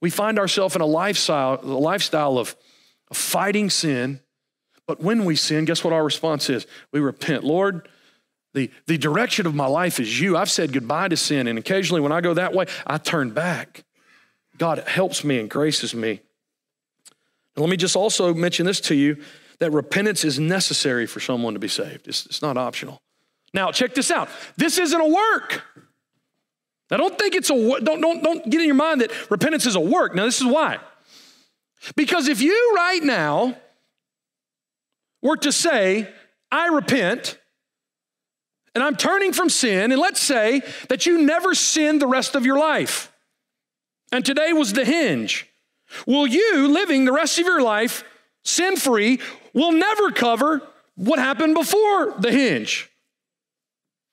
[0.00, 2.56] We find ourselves in a lifestyle, a lifestyle of,
[3.10, 4.20] of fighting sin,
[4.86, 6.66] But when we sin, guess what our response is?
[6.92, 7.44] We repent.
[7.44, 7.88] Lord,
[8.54, 10.36] the, the direction of my life is you.
[10.36, 13.84] I've said goodbye to sin, and occasionally when I go that way, I turn back.
[14.58, 16.20] God helps me and graces me.
[17.54, 19.22] And let me just also mention this to you
[19.58, 23.00] that repentance is necessary for someone to be saved, it's, it's not optional.
[23.54, 24.28] Now, check this out.
[24.56, 25.62] This isn't a work.
[26.90, 29.76] Now, don't think it's a don't, don't, don't get in your mind that repentance is
[29.76, 30.14] a work.
[30.14, 30.78] Now, this is why.
[31.96, 33.56] Because if you right now
[35.20, 36.08] were to say,
[36.50, 37.38] I repent,
[38.74, 42.46] and I'm turning from sin, and let's say that you never sinned the rest of
[42.46, 43.12] your life,
[44.10, 45.48] and today was the hinge.
[46.06, 48.04] Will you, living the rest of your life
[48.44, 49.20] sin free,
[49.52, 50.62] will never cover
[50.94, 52.90] what happened before the hinge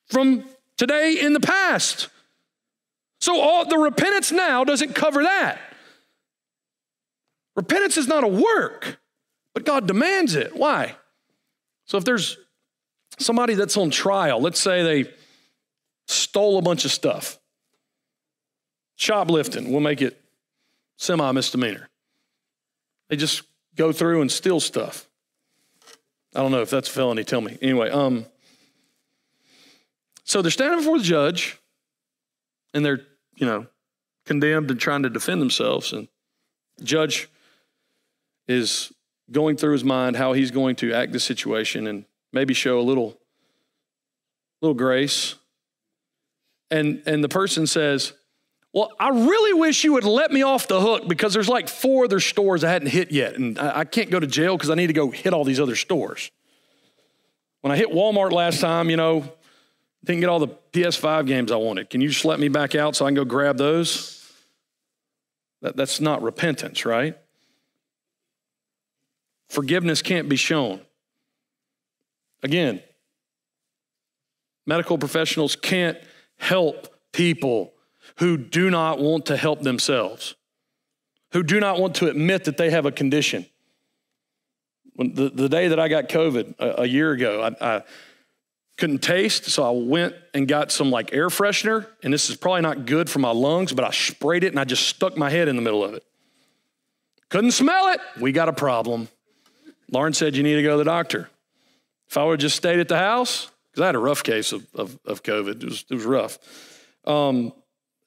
[0.08, 0.44] from
[0.78, 2.10] today in the past?
[3.22, 5.60] So all the repentance now doesn't cover that.
[7.56, 9.00] Repentance is not a work,
[9.54, 10.56] but God demands it.
[10.56, 10.96] Why?
[11.86, 12.38] So if there's
[13.20, 15.12] somebody that's on trial, let's say they
[16.08, 17.38] stole a bunch of stuff,
[18.96, 20.20] shoplifting, we'll make it
[20.98, 21.90] semi misdemeanor.
[23.10, 23.44] They just
[23.76, 25.08] go through and steal stuff.
[26.36, 27.58] I don't know if that's a felony, tell me.
[27.62, 28.26] Anyway, um,
[30.24, 31.58] so they're standing before the judge
[32.74, 33.02] and they're,
[33.36, 33.66] you know,
[34.26, 35.92] condemned and trying to defend themselves.
[35.92, 36.08] And
[36.78, 37.30] the judge
[38.48, 38.94] is
[39.32, 42.82] going through his mind how he's going to act the situation and maybe show a
[42.82, 43.18] little
[44.62, 45.36] little grace.
[46.72, 48.14] And and the person says,
[48.74, 52.06] well, I really wish you would let me off the hook because there's like four
[52.06, 54.76] other stores I hadn't hit yet, and I, I can't go to jail because I
[54.76, 56.30] need to go hit all these other stores.
[57.62, 59.24] When I hit Walmart last time, you know,
[60.04, 61.90] didn't get all the PS5 games I wanted.
[61.90, 64.16] Can you just let me back out so I can go grab those?
[65.62, 67.18] That, that's not repentance, right?
[69.50, 70.82] Forgiveness can't be shown.
[72.44, 72.82] Again,
[74.66, 75.98] medical professionals can't
[76.38, 77.74] help people
[78.18, 80.36] who do not want to help themselves,
[81.32, 83.46] who do not want to admit that they have a condition.
[84.96, 87.84] When the, the day that I got COVID a, a year ago, I, I
[88.78, 92.62] couldn't taste, so I went and got some like air freshener, and this is probably
[92.62, 95.48] not good for my lungs, but I sprayed it and I just stuck my head
[95.48, 96.04] in the middle of it.
[97.30, 98.00] Couldn't smell it.
[98.20, 99.10] We got a problem.
[99.92, 101.30] Lauren said you need to go to the doctor.
[102.10, 104.52] If I would have just stayed at the house, because I had a rough case
[104.52, 106.40] of, of, of COVID, it was, it was rough.
[107.06, 107.54] Um,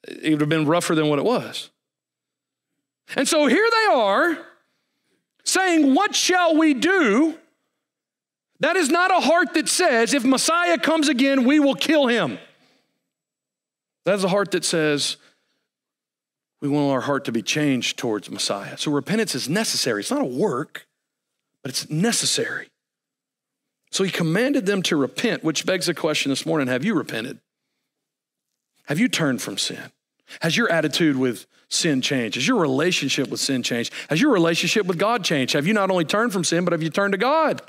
[0.06, 1.70] it would have been rougher than what it was.
[3.16, 4.38] And so here they are
[5.44, 7.38] saying, What shall we do?
[8.60, 12.38] That is not a heart that says, If Messiah comes again, we will kill him.
[14.04, 15.16] That is a heart that says,
[16.60, 18.76] We want our heart to be changed towards Messiah.
[18.78, 20.00] So repentance is necessary.
[20.00, 20.88] It's not a work,
[21.62, 22.71] but it's necessary.
[23.92, 27.38] So he commanded them to repent, which begs the question this morning have you repented?
[28.86, 29.92] Have you turned from sin?
[30.40, 32.36] Has your attitude with sin changed?
[32.36, 33.92] Has your relationship with sin changed?
[34.08, 35.52] Has your relationship with God changed?
[35.52, 37.60] Have you not only turned from sin, but have you turned to God?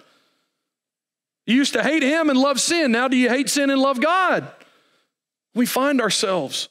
[1.46, 2.94] You used to hate Him and love sin.
[2.94, 4.48] Now do you hate sin and love God?
[5.54, 6.70] We find ourselves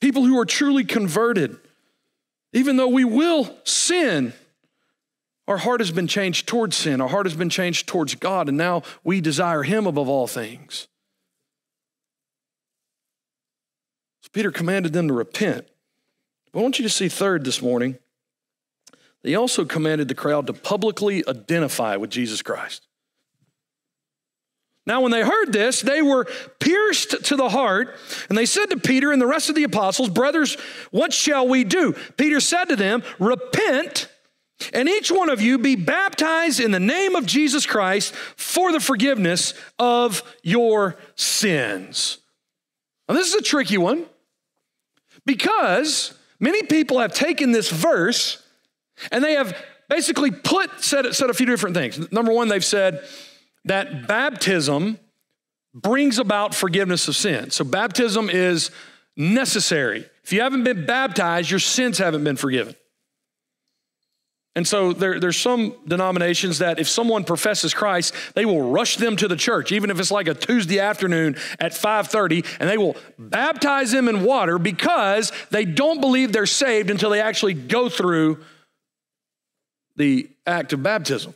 [0.00, 1.56] people who are truly converted,
[2.52, 4.32] even though we will sin.
[5.48, 7.00] Our heart has been changed towards sin.
[7.00, 10.88] Our heart has been changed towards God, and now we desire Him above all things.
[14.20, 15.66] So Peter commanded them to repent.
[16.52, 17.96] But I want you to see third this morning.
[19.22, 22.86] He also commanded the crowd to publicly identify with Jesus Christ.
[24.84, 26.26] Now, when they heard this, they were
[26.60, 27.96] pierced to the heart,
[28.28, 30.58] and they said to Peter and the rest of the apostles, Brothers,
[30.90, 31.94] what shall we do?
[32.18, 34.08] Peter said to them, Repent,
[34.72, 38.80] and each one of you be baptized in the name of Jesus Christ for the
[38.80, 42.18] forgiveness of your sins.
[43.08, 44.06] Now, this is a tricky one
[45.24, 48.42] because many people have taken this verse
[49.10, 49.56] and they have
[49.88, 52.10] basically put, said, said a few different things.
[52.12, 53.02] Number one, they've said
[53.64, 54.98] that baptism
[55.74, 57.50] brings about forgiveness of sin.
[57.50, 58.70] So, baptism is
[59.16, 60.06] necessary.
[60.24, 62.74] If you haven't been baptized, your sins haven't been forgiven.
[64.58, 69.14] And so there, there's some denominations that if someone professes Christ, they will rush them
[69.14, 72.96] to the church, even if it's like a Tuesday afternoon at 5:30, and they will
[73.20, 78.44] baptize them in water because they don't believe they're saved until they actually go through
[79.94, 81.34] the act of baptism.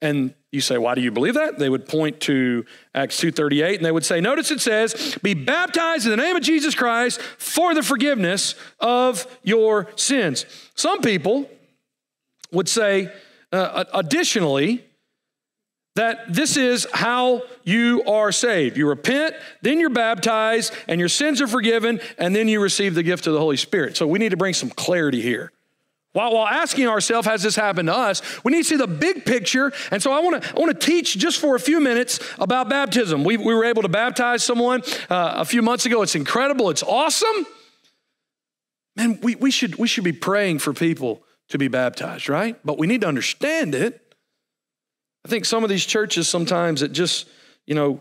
[0.00, 1.60] And you say, why do you believe that?
[1.60, 6.06] They would point to Acts 2:38 and they would say, notice it says, be baptized
[6.06, 10.44] in the name of Jesus Christ for the forgiveness of your sins.
[10.74, 11.48] Some people
[12.52, 13.12] would say
[13.50, 14.84] uh, additionally,
[15.94, 18.76] that this is how you are saved.
[18.78, 23.02] You repent, then you're baptized, and your sins are forgiven, and then you receive the
[23.02, 23.96] gift of the Holy Spirit.
[23.96, 25.52] So we need to bring some clarity here.
[26.14, 28.22] While, while asking ourselves, has this happened to us?
[28.44, 29.72] We need to see the big picture.
[29.90, 32.68] And so I want to I want to teach just for a few minutes about
[32.68, 33.24] baptism.
[33.24, 36.02] We, we were able to baptize someone uh, a few months ago.
[36.02, 36.68] It's incredible.
[36.68, 37.46] It's awesome.
[38.94, 42.56] Man, we, we, should, we should be praying for people to be baptized, right?
[42.64, 44.14] But we need to understand it.
[45.24, 47.28] I think some of these churches sometimes it just,
[47.66, 48.00] you know,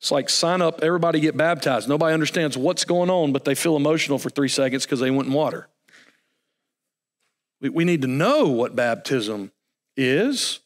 [0.00, 1.88] it's like sign up, everybody get baptized.
[1.88, 5.28] Nobody understands what's going on, but they feel emotional for three seconds because they went
[5.28, 5.68] in water.
[7.60, 9.52] We, we need to know what baptism
[9.96, 10.60] is.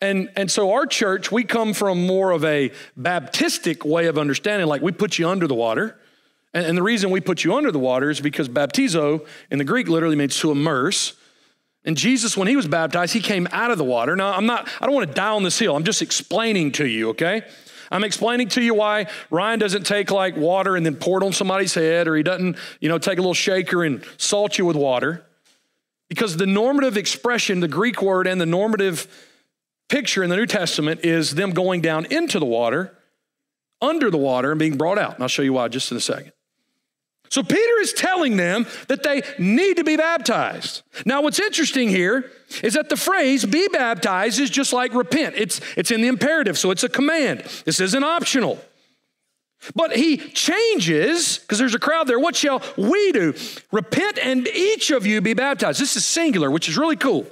[0.00, 4.66] And, and so, our church, we come from more of a Baptistic way of understanding,
[4.66, 5.98] like we put you under the water.
[6.52, 9.64] And, and the reason we put you under the water is because baptizo in the
[9.64, 11.17] Greek literally means to immerse.
[11.88, 14.14] And Jesus, when he was baptized, he came out of the water.
[14.14, 15.74] Now, I'm not, I don't want to die on this hill.
[15.74, 17.40] I'm just explaining to you, okay?
[17.90, 21.32] I'm explaining to you why Ryan doesn't take like water and then pour it on
[21.32, 24.76] somebody's head, or he doesn't, you know, take a little shaker and salt you with
[24.76, 25.24] water.
[26.10, 29.06] Because the normative expression, the Greek word, and the normative
[29.88, 32.98] picture in the New Testament is them going down into the water,
[33.80, 35.14] under the water, and being brought out.
[35.14, 36.32] And I'll show you why just in a second.
[37.30, 40.82] So Peter is telling them that they need to be baptized.
[41.04, 42.30] Now, what's interesting here
[42.62, 45.34] is that the phrase be baptized is just like repent.
[45.36, 47.44] It's, it's in the imperative, so it's a command.
[47.64, 48.58] This isn't optional.
[49.74, 52.18] But he changes, because there's a crowd there.
[52.18, 53.34] What shall we do?
[53.72, 55.80] Repent and each of you be baptized.
[55.80, 57.26] This is singular, which is really cool.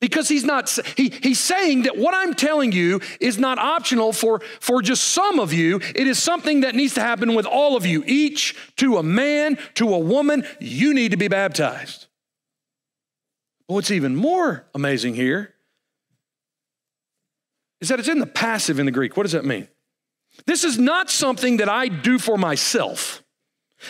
[0.00, 4.40] Because he's not, he, he's saying that what I'm telling you is not optional for,
[4.60, 5.80] for just some of you.
[5.94, 8.04] It is something that needs to happen with all of you.
[8.06, 12.06] Each to a man, to a woman, you need to be baptized.
[13.66, 15.54] But what's even more amazing here
[17.80, 19.16] is that it's in the passive in the Greek.
[19.16, 19.68] What does that mean?
[20.46, 23.22] This is not something that I do for myself.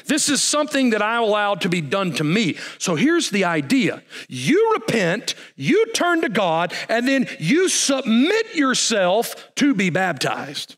[0.06, 2.56] This is something that I allow to be done to me.
[2.78, 9.54] So here's the idea you repent, you turn to God, and then you submit yourself
[9.56, 10.76] to be baptized,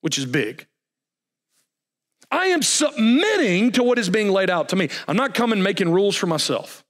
[0.00, 0.66] which is big.
[2.30, 4.88] I am submitting to what is being laid out to me.
[5.06, 6.82] I'm not coming making rules for myself.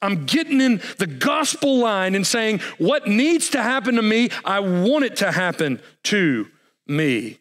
[0.00, 4.60] I'm getting in the gospel line and saying, what needs to happen to me, I
[4.60, 6.48] want it to happen to
[6.86, 7.38] me.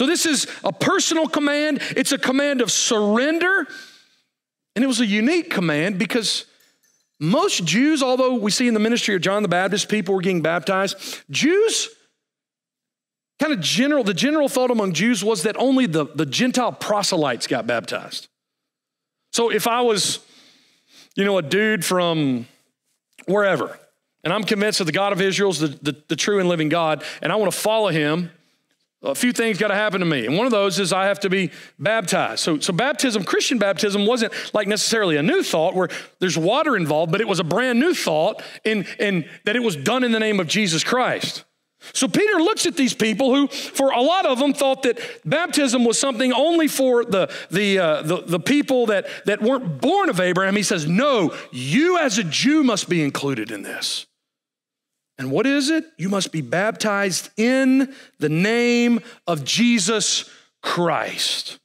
[0.00, 3.66] So, this is a personal command, it's a command of surrender.
[4.74, 6.46] And it was a unique command because
[7.20, 10.40] most Jews, although we see in the ministry of John the Baptist, people were getting
[10.40, 10.96] baptized,
[11.28, 11.90] Jews,
[13.40, 17.46] kind of general, the general thought among Jews was that only the, the Gentile proselytes
[17.46, 18.28] got baptized.
[19.34, 20.20] So if I was
[21.14, 22.46] you know, a dude from
[23.26, 23.78] wherever,
[24.24, 26.70] and I'm convinced that the God of Israel is the, the, the true and living
[26.70, 28.30] God, and I want to follow him,
[29.02, 30.26] a few things got to happen to me.
[30.26, 32.40] And one of those is I have to be baptized.
[32.40, 37.10] So, so baptism, Christian baptism, wasn't like necessarily a new thought where there's water involved,
[37.10, 40.20] but it was a brand new thought in, in that it was done in the
[40.20, 41.44] name of Jesus Christ.
[41.94, 45.82] So Peter looks at these people who, for a lot of them, thought that baptism
[45.84, 50.20] was something only for the, the, uh, the, the, people that, that weren't born of
[50.20, 50.56] Abraham.
[50.56, 54.06] He says, No, you as a Jew must be included in this.
[55.20, 55.84] And what is it?
[55.98, 60.24] You must be baptized in the name of Jesus
[60.62, 61.58] Christ.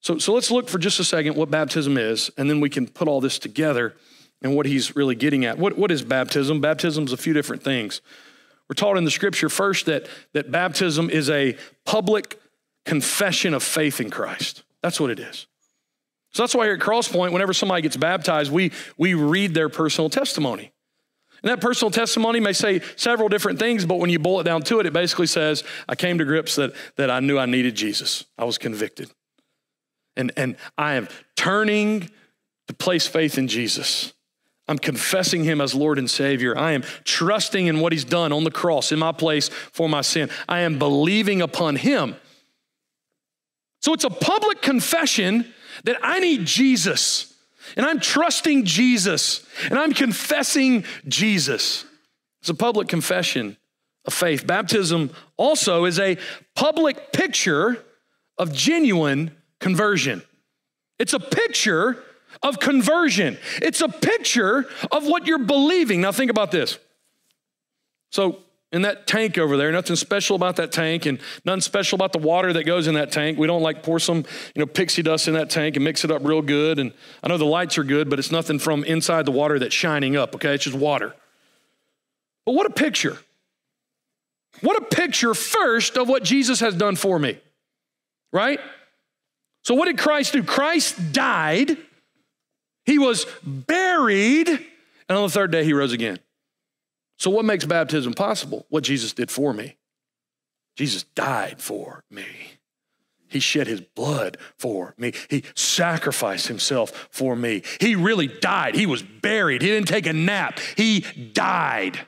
[0.00, 2.88] So, so let's look for just a second what baptism is, and then we can
[2.88, 3.94] put all this together
[4.42, 5.56] and what he's really getting at.
[5.56, 6.60] What, what is baptism?
[6.60, 8.00] Baptism is a few different things.
[8.68, 12.40] We're taught in the scripture first that, that baptism is a public
[12.84, 14.64] confession of faith in Christ.
[14.82, 15.46] That's what it is.
[16.32, 20.10] So that's why here at Crosspoint, whenever somebody gets baptized, we, we read their personal
[20.10, 20.72] testimony.
[21.42, 24.62] And that personal testimony may say several different things, but when you boil it down
[24.62, 27.74] to it, it basically says, I came to grips that, that I knew I needed
[27.74, 28.24] Jesus.
[28.38, 29.10] I was convicted.
[30.16, 32.10] And, and I am turning
[32.68, 34.12] to place faith in Jesus.
[34.68, 36.58] I'm confessing him as Lord and Savior.
[36.58, 40.00] I am trusting in what he's done on the cross in my place for my
[40.00, 40.30] sin.
[40.48, 42.16] I am believing upon him.
[43.80, 45.52] So it's a public confession
[45.84, 47.35] that I need Jesus.
[47.76, 49.46] And I'm trusting Jesus.
[49.70, 51.84] And I'm confessing Jesus.
[52.40, 53.56] It's a public confession
[54.04, 54.46] of faith.
[54.46, 56.16] Baptism also is a
[56.54, 57.84] public picture
[58.38, 60.22] of genuine conversion.
[60.98, 62.02] It's a picture
[62.42, 63.38] of conversion.
[63.62, 66.00] It's a picture of what you're believing.
[66.00, 66.78] Now, think about this.
[68.10, 68.38] So,
[68.72, 69.70] in that tank over there.
[69.70, 73.12] Nothing special about that tank and nothing special about the water that goes in that
[73.12, 73.38] tank.
[73.38, 76.10] We don't like pour some, you know, pixie dust in that tank and mix it
[76.10, 76.78] up real good.
[76.78, 76.92] And
[77.22, 80.16] I know the lights are good, but it's nothing from inside the water that's shining
[80.16, 80.54] up, okay?
[80.54, 81.14] It's just water.
[82.44, 83.18] But what a picture.
[84.60, 87.38] What a picture first of what Jesus has done for me.
[88.32, 88.60] Right?
[89.62, 90.42] So what did Christ do?
[90.42, 91.76] Christ died.
[92.84, 96.20] He was buried, and on the third day he rose again.
[97.18, 98.66] So, what makes baptism possible?
[98.68, 99.76] What Jesus did for me.
[100.76, 102.26] Jesus died for me.
[103.28, 105.12] He shed his blood for me.
[105.28, 107.62] He sacrificed himself for me.
[107.80, 108.74] He really died.
[108.74, 109.62] He was buried.
[109.62, 110.60] He didn't take a nap.
[110.76, 111.00] He
[111.32, 111.98] died.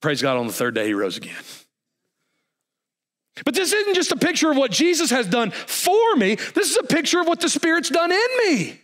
[0.00, 1.34] Praise God, on the third day, he rose again.
[3.44, 6.76] But this isn't just a picture of what Jesus has done for me, this is
[6.76, 8.80] a picture of what the Spirit's done in me.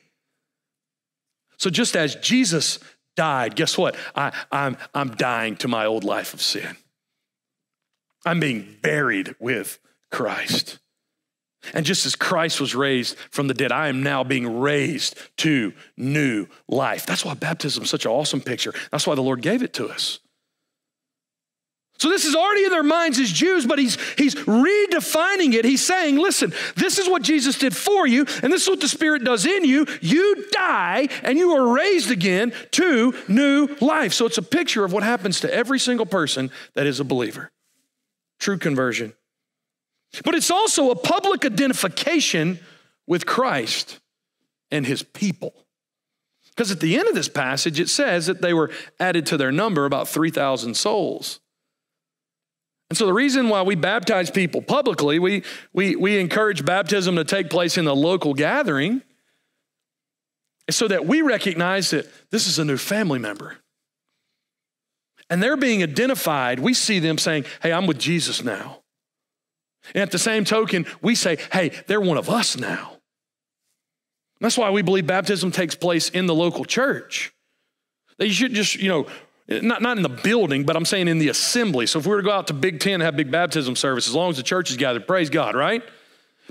[1.59, 2.79] So, just as Jesus
[3.17, 3.97] died, guess what?
[4.15, 6.77] I, I'm, I'm dying to my old life of sin.
[8.25, 9.79] I'm being buried with
[10.11, 10.79] Christ.
[11.75, 15.73] And just as Christ was raised from the dead, I am now being raised to
[15.97, 17.07] new life.
[17.07, 18.73] That's why baptism is such an awesome picture.
[18.93, 20.21] That's why the Lord gave it to us.
[21.99, 25.65] So this is already in their minds as Jews, but he's, he's redefining it.
[25.65, 28.89] He's saying, listen, this is what Jesus did for you, and this is what the
[28.89, 29.87] Spirit does in you.
[30.03, 34.13] You die, and you are raised again to new life.
[34.13, 37.51] So it's a picture of what happens to every single person that is a believer.
[38.39, 39.15] True conversion.
[40.23, 42.59] But it's also a public identification
[43.07, 44.01] with Christ
[44.71, 45.55] and his people.
[46.51, 49.53] Because at the end of this passage, it says that they were added to their
[49.53, 51.41] number about 3,000 souls.
[52.89, 57.25] And so the reason why we baptize people publicly, we, we, we encourage baptism to
[57.25, 59.03] take place in the local gathering,
[60.69, 63.57] is so that we recognize that this is a new family member.
[65.29, 66.61] And they're being identified.
[66.61, 68.83] We see them saying, hey, I'm with Jesus now.
[69.95, 72.93] And at the same token, we say, hey, they're one of us now.
[74.41, 77.33] That's why we believe baptism takes place in the local church.
[78.19, 79.07] That you should just, you know,
[79.49, 81.87] not, not in the building, but I'm saying in the assembly.
[81.87, 84.09] So if we were to go out to Big Ten and have big baptism service,
[84.09, 85.83] as long as the church is gathered, praise God, right?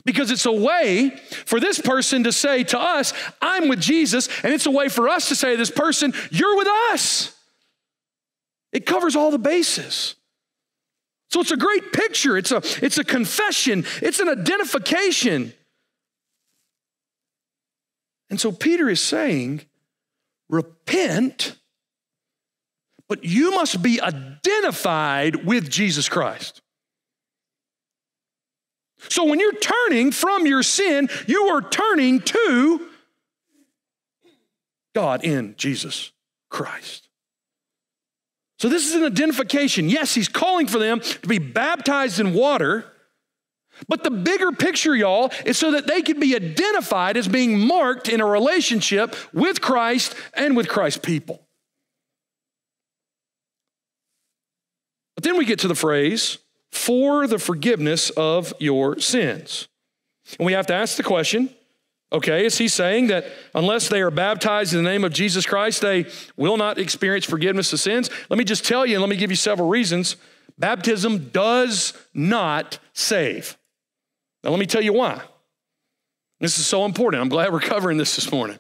[0.06, 1.10] Because it's a way
[1.46, 5.10] for this person to say to us, I'm with Jesus, and it's a way for
[5.10, 7.36] us to say to this person, You're with us.
[8.72, 10.16] It covers all the bases.
[11.32, 12.38] So it's a great picture.
[12.38, 15.54] It's a, it's a confession, it's an identification.
[18.30, 19.62] And so Peter is saying,
[20.50, 21.56] Repent
[23.08, 26.62] but you must be identified with Jesus Christ.
[29.10, 32.90] So when you're turning from your sin, you are turning to
[34.96, 36.12] God in Jesus
[36.50, 37.10] Christ.
[38.58, 39.90] So this is an identification.
[39.90, 42.86] Yes, he's calling for them to be baptized in water.
[43.90, 48.08] But the bigger picture, y'all, is so that they can be identified as being marked
[48.08, 51.45] in a relationship with Christ and with Christ's people.
[55.26, 56.38] Then we get to the phrase,
[56.72, 59.68] for the forgiveness of your sins.
[60.38, 61.50] And we have to ask the question
[62.12, 65.82] okay, is he saying that unless they are baptized in the name of Jesus Christ,
[65.82, 66.06] they
[66.38, 68.10] will not experience forgiveness of sins?
[68.30, 70.16] Let me just tell you, and let me give you several reasons.
[70.58, 73.58] Baptism does not save.
[74.44, 75.22] Now, let me tell you why.
[76.40, 77.22] This is so important.
[77.22, 78.60] I'm glad we're covering this this morning.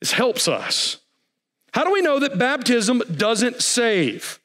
[0.00, 0.98] This helps us.
[1.72, 4.39] How do we know that baptism doesn't save?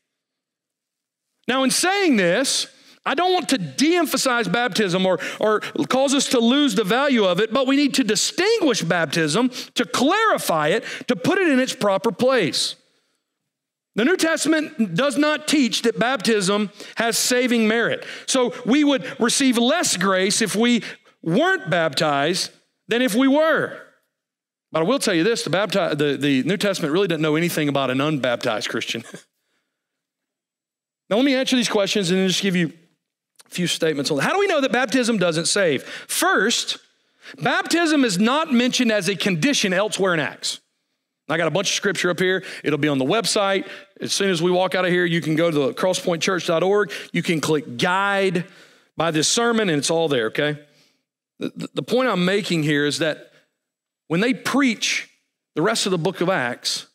[1.48, 2.68] Now, in saying this,
[3.06, 7.26] I don't want to de emphasize baptism or, or cause us to lose the value
[7.26, 11.60] of it, but we need to distinguish baptism, to clarify it, to put it in
[11.60, 12.76] its proper place.
[13.94, 18.06] The New Testament does not teach that baptism has saving merit.
[18.26, 20.84] So we would receive less grace if we
[21.22, 22.52] weren't baptized
[22.88, 23.80] than if we were.
[24.72, 27.36] But I will tell you this the, bapti- the, the New Testament really doesn't know
[27.36, 29.04] anything about an unbaptized Christian.
[31.10, 32.74] Now, let me answer these questions and then just give you
[33.46, 35.84] a few statements on How do we know that baptism doesn't save?
[35.84, 36.78] First,
[37.42, 40.60] baptism is not mentioned as a condition elsewhere in Acts.
[41.28, 42.44] I got a bunch of scripture up here.
[42.64, 43.68] It'll be on the website.
[44.00, 46.92] As soon as we walk out of here, you can go to crosspointchurch.org.
[47.14, 48.46] You can click guide
[48.96, 50.60] by this sermon, and it's all there, okay?
[51.40, 53.32] The, the point I'm making here is that
[54.08, 55.10] when they preach
[55.56, 56.88] the rest of the book of Acts,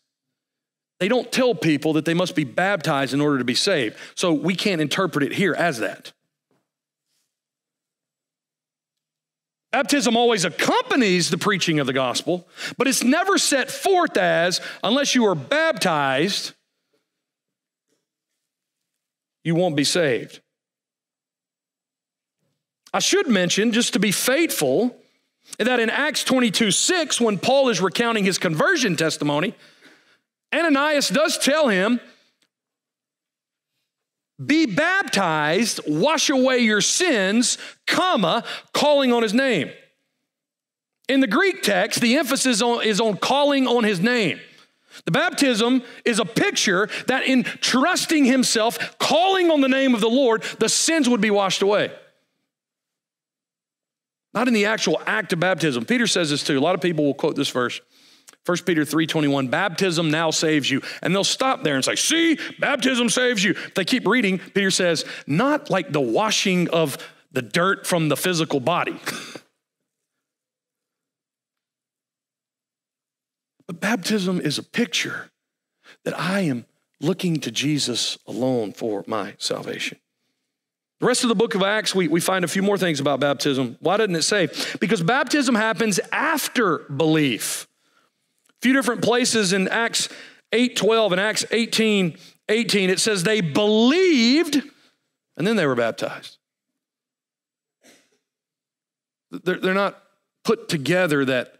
[1.01, 3.96] they don't tell people that they must be baptized in order to be saved.
[4.14, 6.12] So we can't interpret it here as that.
[9.72, 12.46] Baptism always accompanies the preaching of the gospel,
[12.76, 16.53] but it's never set forth as, unless you are baptized,
[19.42, 20.40] you won't be saved.
[22.92, 24.96] I should mention, just to be faithful,
[25.59, 29.55] that in Acts 22 6, when Paul is recounting his conversion testimony,
[30.55, 32.01] Ananias does tell him,
[34.44, 38.42] be baptized, wash away your sins, comma,
[38.72, 39.70] calling on his name.
[41.09, 44.40] In the Greek text, the emphasis is on calling on his name.
[45.05, 50.09] The baptism is a picture that in trusting himself, calling on the name of the
[50.09, 51.92] Lord, the sins would be washed away.
[54.32, 55.84] Not in the actual act of baptism.
[55.84, 56.59] Peter says this too.
[56.59, 57.80] A lot of people will quote this verse.
[58.47, 63.11] 1 Peter 3:21 baptism now saves you and they'll stop there and say see baptism
[63.11, 66.97] saves you if they keep reading Peter says not like the washing of
[67.32, 68.99] the dirt from the physical body
[73.66, 75.30] but baptism is a picture
[76.05, 76.64] that I am
[76.99, 79.99] looking to Jesus alone for my salvation
[81.01, 83.20] the rest of the book of Acts, we, we find a few more things about
[83.20, 83.78] baptism.
[83.80, 84.49] Why doesn't it say?
[84.80, 87.66] Because baptism happens after belief.
[88.62, 90.08] Few different places in Acts
[90.52, 92.16] 8 12 and Acts 18
[92.48, 94.62] 18, it says they believed
[95.36, 96.36] and then they were baptized.
[99.30, 100.02] They're, they're not
[100.44, 101.54] put together that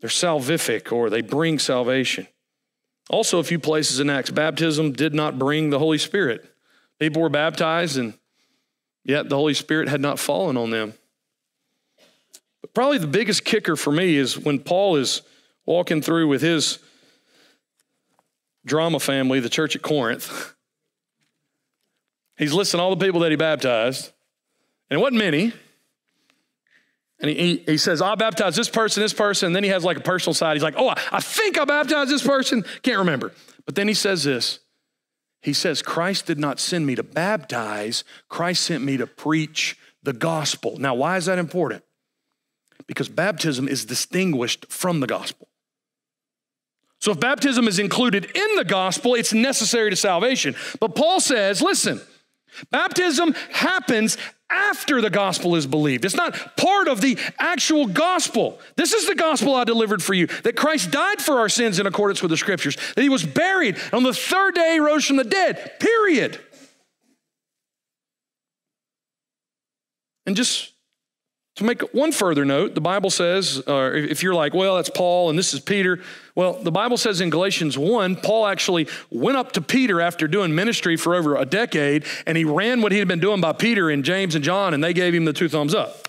[0.00, 2.26] they're salvific or they bring salvation.
[3.08, 6.44] Also, a few places in Acts, baptism did not bring the Holy Spirit.
[7.00, 8.12] People were baptized, and
[9.02, 10.92] yet the Holy Spirit had not fallen on them.
[12.60, 15.22] But probably the biggest kicker for me is when Paul is
[15.66, 16.78] walking through with his
[18.64, 20.54] drama family, the church at Corinth.
[22.36, 24.12] He's listing all the people that he baptized,
[24.88, 25.52] and it wasn't many.
[27.20, 29.48] And he, he says, I baptized this person, this person.
[29.48, 30.54] And then he has like a personal side.
[30.54, 32.64] He's like, oh, I, I think I baptized this person.
[32.82, 33.32] Can't remember.
[33.66, 34.60] But then he says this
[35.42, 40.12] He says, Christ did not send me to baptize, Christ sent me to preach the
[40.12, 40.78] gospel.
[40.78, 41.82] Now, why is that important?
[42.86, 45.48] Because baptism is distinguished from the gospel.
[47.00, 50.56] So if baptism is included in the gospel, it's necessary to salvation.
[50.80, 52.00] But Paul says, listen,
[52.70, 54.16] Baptism happens
[54.50, 56.04] after the gospel is believed.
[56.04, 58.58] It's not part of the actual gospel.
[58.76, 61.86] This is the gospel I delivered for you that Christ died for our sins in
[61.86, 65.04] accordance with the scriptures, that he was buried, and on the third day he rose
[65.04, 66.40] from the dead, period.
[70.26, 70.72] And just
[71.58, 75.28] to make one further note, the Bible says, uh, if you're like, well, that's Paul
[75.28, 76.00] and this is Peter,
[76.36, 80.54] well, the Bible says in Galatians 1, Paul actually went up to Peter after doing
[80.54, 83.90] ministry for over a decade, and he ran what he had been doing by Peter
[83.90, 86.06] and James and John, and they gave him the two thumbs up.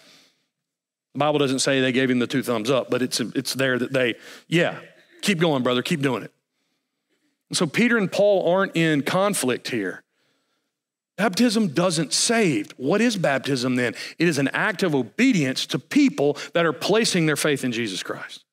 [1.16, 3.80] The Bible doesn't say they gave him the two thumbs up, but it's, it's there
[3.80, 4.78] that they, yeah,
[5.24, 6.32] keep going, brother, keep doing it.
[7.50, 10.04] And so Peter and Paul aren't in conflict here.
[11.20, 12.72] Baptism doesn't save.
[12.78, 13.94] What is baptism then?
[14.18, 18.02] It is an act of obedience to people that are placing their faith in Jesus
[18.02, 18.46] Christ.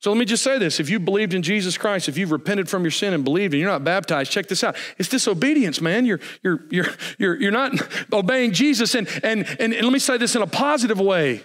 [0.00, 0.80] So let me just say this.
[0.80, 3.60] If you believed in Jesus Christ, if you've repented from your sin and believed and
[3.60, 4.74] you're not baptized, check this out.
[4.98, 6.04] It's disobedience, man.
[6.04, 6.86] You're, you're, you're,
[7.18, 7.74] you're, you're not
[8.12, 8.96] obeying Jesus.
[8.96, 11.44] And, and, and, and let me say this in a positive way.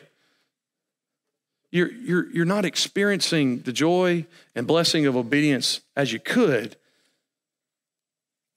[1.70, 4.26] You're, you're, you're not experiencing the joy
[4.56, 6.78] and blessing of obedience as you could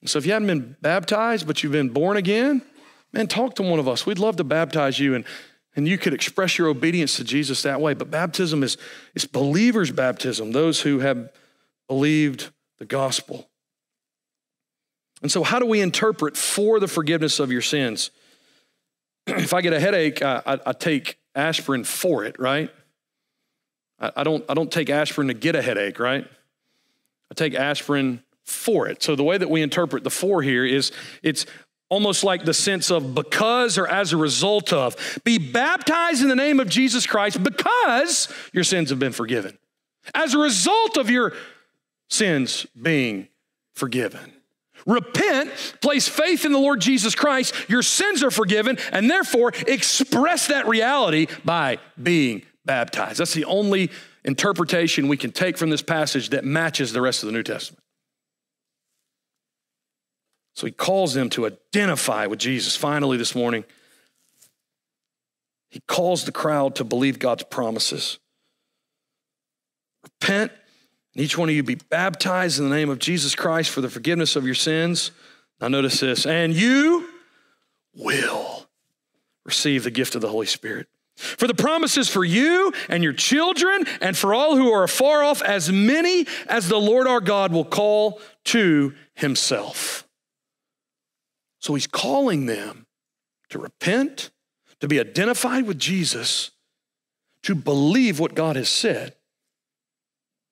[0.09, 2.61] so if you haven't been baptized, but you've been born again,
[3.13, 4.05] man, talk to one of us.
[4.05, 5.25] We'd love to baptize you and,
[5.75, 7.93] and you could express your obedience to Jesus that way.
[7.93, 8.77] But baptism is,
[9.13, 11.31] is believers' baptism, those who have
[11.87, 13.49] believed the gospel.
[15.21, 18.11] And so, how do we interpret for the forgiveness of your sins?
[19.27, 22.69] if I get a headache, I, I, I, take aspirin for it, right?
[23.99, 26.27] I, I, don't, I don't take aspirin to get a headache, right?
[27.31, 29.03] I take aspirin for it.
[29.03, 30.91] So the way that we interpret the for here is
[31.23, 31.45] it's
[31.89, 34.95] almost like the sense of because or as a result of.
[35.23, 39.57] Be baptized in the name of Jesus Christ because your sins have been forgiven.
[40.13, 41.33] As a result of your
[42.09, 43.27] sins being
[43.73, 44.33] forgiven.
[44.85, 45.49] Repent,
[45.81, 50.67] place faith in the Lord Jesus Christ, your sins are forgiven, and therefore express that
[50.67, 53.19] reality by being baptized.
[53.19, 53.89] That's the only
[54.23, 57.81] interpretation we can take from this passage that matches the rest of the New Testament.
[60.55, 62.75] So he calls them to identify with Jesus.
[62.75, 63.65] Finally, this morning,
[65.69, 68.19] he calls the crowd to believe God's promises.
[70.01, 70.53] Repent,
[71.13, 73.89] and each one of you be baptized in the name of Jesus Christ for the
[73.89, 75.11] forgiveness of your sins.
[75.59, 77.09] Now, notice this, and you
[77.93, 78.67] will
[79.43, 80.87] receive the gift of the Holy Spirit.
[81.17, 85.41] For the promises for you and your children and for all who are afar off,
[85.41, 90.04] as many as the Lord our God will call to himself.
[91.65, 92.85] So he's calling them
[93.49, 94.29] to repent,
[94.81, 96.51] to be identified with Jesus,
[97.41, 99.15] to believe what God has said.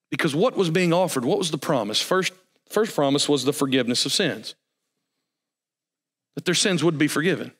[0.09, 1.23] Because what was being offered?
[1.23, 2.01] What was the promise?
[2.01, 2.33] First,
[2.67, 4.55] first promise was the forgiveness of sins,
[6.33, 7.51] that their sins would be forgiven.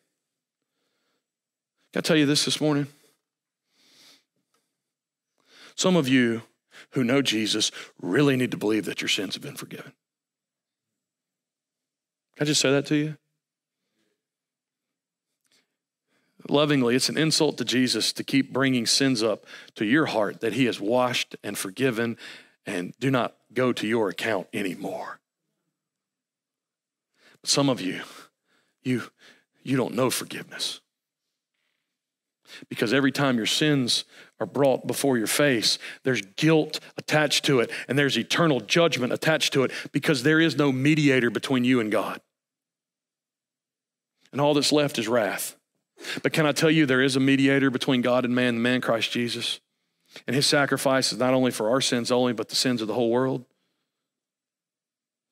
[1.91, 2.87] Can I tell you this this morning?
[5.75, 6.41] Some of you
[6.93, 7.69] who know Jesus
[8.01, 9.93] really need to believe that your sins have been forgiven.
[12.35, 13.17] Can I just say that to you?
[16.49, 20.53] Lovingly, it's an insult to Jesus to keep bringing sins up to your heart that
[20.53, 22.17] he has washed and forgiven
[22.65, 25.19] and do not go to your account anymore.
[27.41, 28.01] But some of you,
[28.83, 29.03] you,
[29.63, 30.81] you don't know forgiveness.
[32.69, 34.05] Because every time your sins
[34.39, 39.53] are brought before your face, there's guilt attached to it, and there's eternal judgment attached
[39.53, 42.21] to it because there is no mediator between you and God.
[44.31, 45.55] And all that's left is wrath.
[46.21, 48.81] But can I tell you, there is a mediator between God and man, the man
[48.81, 49.59] Christ Jesus.
[50.27, 52.93] And his sacrifice is not only for our sins only, but the sins of the
[52.93, 53.45] whole world.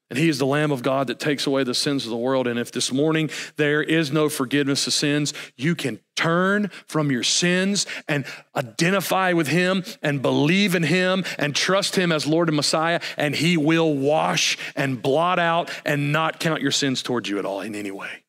[0.10, 2.46] And he is the Lamb of God that takes away the sins of the world.
[2.46, 7.24] And if this morning there is no forgiveness of sins, you can turn from your
[7.24, 12.58] sins and identify with him and believe in him and trust him as Lord and
[12.58, 17.40] Messiah, and he will wash and blot out and not count your sins towards you
[17.40, 18.26] at all in any way.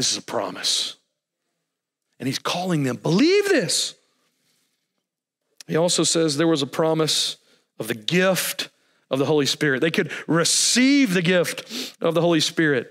[0.00, 0.96] This is a promise.
[2.18, 3.94] And he's calling them, believe this.
[5.68, 7.36] He also says there was a promise
[7.78, 8.70] of the gift
[9.10, 9.82] of the Holy Spirit.
[9.82, 12.90] They could receive the gift of the Holy Spirit.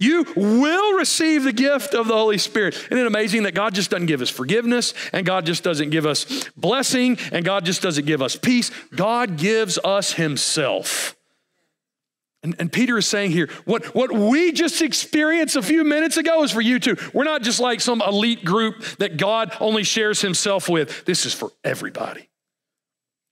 [0.00, 2.74] You will receive the gift of the Holy Spirit.
[2.74, 6.04] Isn't it amazing that God just doesn't give us forgiveness and God just doesn't give
[6.04, 8.72] us blessing and God just doesn't give us peace?
[8.92, 11.13] God gives us Himself.
[12.44, 16.44] And, and, Peter is saying here, what, what we just experienced a few minutes ago
[16.44, 16.96] is for you too.
[17.14, 21.06] We're not just like some elite group that God only shares himself with.
[21.06, 22.28] This is for everybody.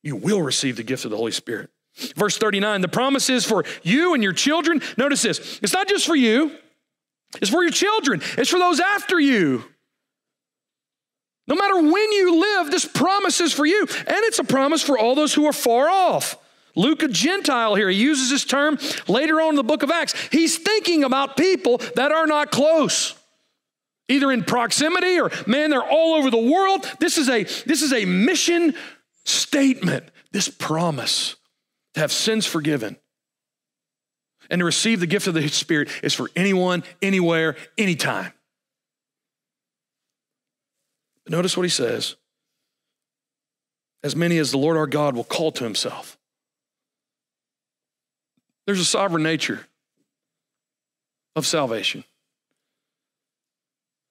[0.02, 1.68] You will receive the gift of the Holy Spirit.
[2.16, 4.80] Verse 39, the promise is for you and your children.
[4.96, 6.50] Notice this it's not just for you,
[7.40, 9.62] it's for your children, it's for those after you.
[11.46, 13.80] No matter when you live, this promise is for you.
[13.80, 16.38] And it's a promise for all those who are far off.
[16.75, 20.14] Luke, a Gentile here, he uses this term later on in the book of Acts.
[20.31, 23.14] He's thinking about people that are not close
[24.09, 27.93] either in proximity or man they're all over the world this is a this is
[27.95, 28.75] a mission
[29.25, 31.37] statement this promise
[31.95, 32.97] to have sins forgiven,
[34.51, 38.33] and to receive the gift of the Spirit is for anyone, anywhere, anytime.
[41.25, 42.16] But notice what he says
[44.03, 46.18] as many as the Lord our God will call to himself.
[48.66, 49.66] There's a sovereign nature
[51.34, 52.04] of salvation.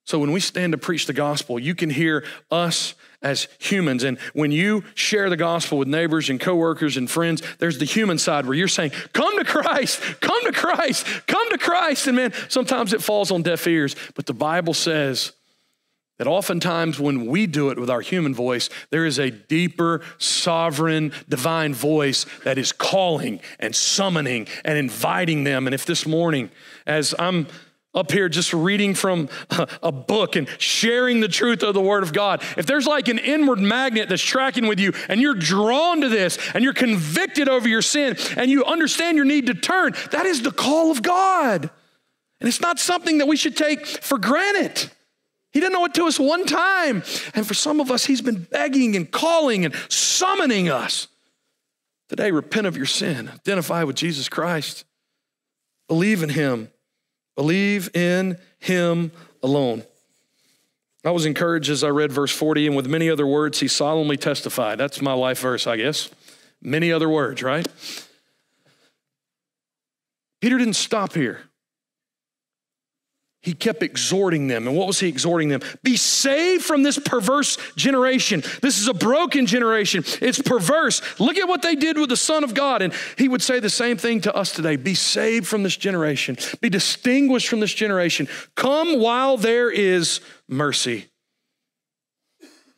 [0.05, 4.03] So when we stand to preach the gospel, you can hear us as humans.
[4.03, 8.17] And when you share the gospel with neighbors and coworkers and friends, there's the human
[8.17, 12.07] side where you're saying, Come to Christ, come to Christ, come to Christ.
[12.07, 13.95] And man, sometimes it falls on deaf ears.
[14.15, 15.33] But the Bible says
[16.21, 21.11] that oftentimes when we do it with our human voice, there is a deeper, sovereign,
[21.27, 25.65] divine voice that is calling and summoning and inviting them.
[25.65, 26.51] And if this morning,
[26.85, 27.47] as I'm
[27.95, 29.29] up here just reading from
[29.81, 33.17] a book and sharing the truth of the Word of God, if there's like an
[33.17, 37.67] inward magnet that's tracking with you and you're drawn to this and you're convicted over
[37.67, 41.63] your sin and you understand your need to turn, that is the call of God.
[42.39, 44.91] And it's not something that we should take for granted.
[45.51, 47.03] He didn't know it to us one time.
[47.33, 51.07] And for some of us, He's been begging and calling and summoning us.
[52.09, 54.85] Today, repent of your sin, identify with Jesus Christ,
[55.87, 56.69] believe in Him
[57.35, 59.83] Believe in him alone.
[61.03, 64.17] I was encouraged as I read verse 40, and with many other words, he solemnly
[64.17, 64.77] testified.
[64.77, 66.09] That's my life verse, I guess.
[66.61, 67.67] Many other words, right?
[70.41, 71.41] Peter didn't stop here
[73.41, 74.67] he kept exhorting them.
[74.67, 75.61] And what was he exhorting them?
[75.81, 78.43] Be saved from this perverse generation.
[78.61, 80.03] This is a broken generation.
[80.21, 81.01] It's perverse.
[81.19, 82.83] Look at what they did with the Son of God.
[82.83, 86.37] And he would say the same thing to us today Be saved from this generation,
[86.61, 88.27] be distinguished from this generation.
[88.55, 91.07] Come while there is mercy.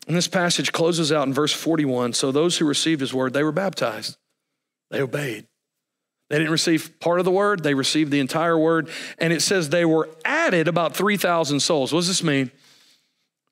[0.07, 2.13] And this passage closes out in verse 41.
[2.13, 4.17] So those who received his word, they were baptized,
[4.91, 5.47] they obeyed.
[6.33, 8.89] They didn't receive part of the word, they received the entire word.
[9.19, 11.93] And it says they were added about 3,000 souls.
[11.93, 12.49] What does this mean?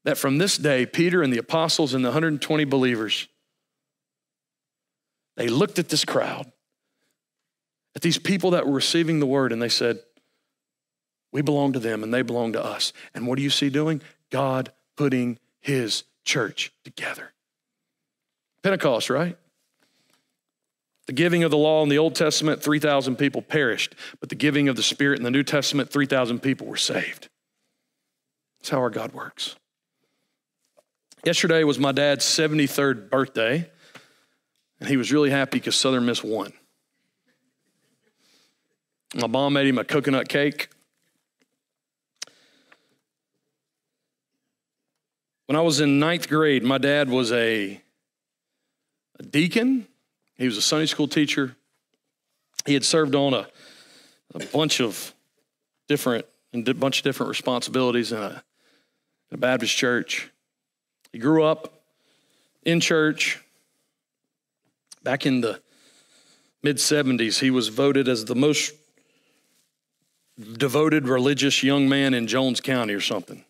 [0.03, 3.27] that from this day, Peter and the apostles and the 120 believers,
[5.35, 6.51] they looked at this crowd,
[7.95, 9.99] at these people that were receiving the word, and they said,
[11.31, 12.93] We belong to them and they belong to us.
[13.13, 14.01] And what do you see doing?
[14.29, 17.33] God putting his church together.
[18.63, 19.37] Pentecost, right?
[21.11, 24.69] The giving of the law in the Old Testament, 3,000 people perished, but the giving
[24.69, 27.27] of the Spirit in the New Testament, 3,000 people were saved.
[28.57, 29.57] That's how our God works.
[31.25, 33.69] Yesterday was my dad's 73rd birthday,
[34.79, 36.53] and he was really happy because Southern Miss won.
[39.13, 40.69] My mom made him a coconut cake.
[45.47, 47.81] When I was in ninth grade, my dad was a,
[49.19, 49.89] a deacon,
[50.41, 51.55] he was a Sunday school teacher.
[52.65, 53.47] He had served on a,
[54.33, 55.13] a bunch of
[55.87, 58.43] different, and a bunch of different responsibilities in a,
[59.29, 60.31] in a Baptist church.
[61.11, 61.81] He grew up
[62.63, 63.39] in church.
[65.03, 65.61] Back in the
[66.63, 68.73] mid 70s, he was voted as the most
[70.57, 73.43] devoted religious young man in Jones County or something,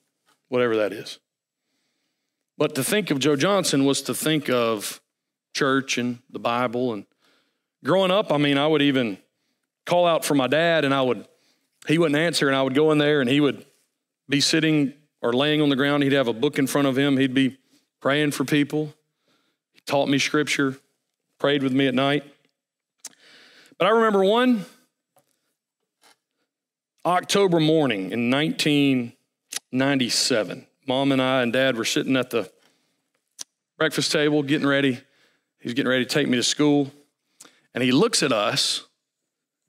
[0.50, 1.20] whatever that is.
[2.58, 5.02] But to think of Joe Johnson was to think of
[5.54, 6.94] church and the Bible.
[6.94, 7.06] And
[7.84, 9.18] growing up, I mean, I would even
[9.86, 11.28] call out for my dad and I would,
[11.88, 13.66] he wouldn't answer, and I would go in there and he would
[14.30, 16.04] be sitting or laying on the ground.
[16.04, 17.18] He'd have a book in front of him.
[17.18, 17.58] He'd be
[18.00, 18.94] praying for people.
[19.74, 20.78] He taught me scripture,
[21.40, 22.24] prayed with me at night.
[23.78, 24.66] But I remember one
[27.06, 30.68] October morning in 1997.
[30.88, 32.50] Mom and I and dad were sitting at the
[33.78, 35.00] breakfast table getting ready.
[35.62, 36.92] He's getting ready to take me to school.
[37.74, 38.86] And he looks at us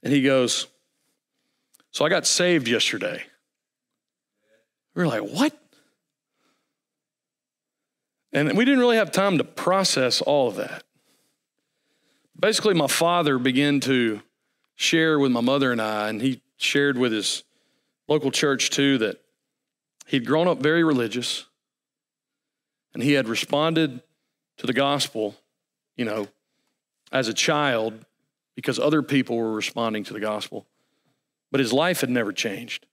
[0.02, 0.66] and he goes,
[1.92, 3.22] So I got saved yesterday.
[4.94, 5.56] We are like, What?
[8.32, 10.84] And we didn't really have time to process all of that.
[12.38, 14.22] Basically, my father began to
[14.74, 17.44] share with my mother and I, and he shared with his
[18.08, 19.20] local church too, that
[20.06, 21.44] he'd grown up very religious
[22.94, 24.02] and he had responded
[24.58, 25.36] to the gospel,
[25.96, 26.28] you know,
[27.10, 28.04] as a child
[28.54, 30.66] because other people were responding to the gospel.
[31.50, 32.86] But his life had never changed.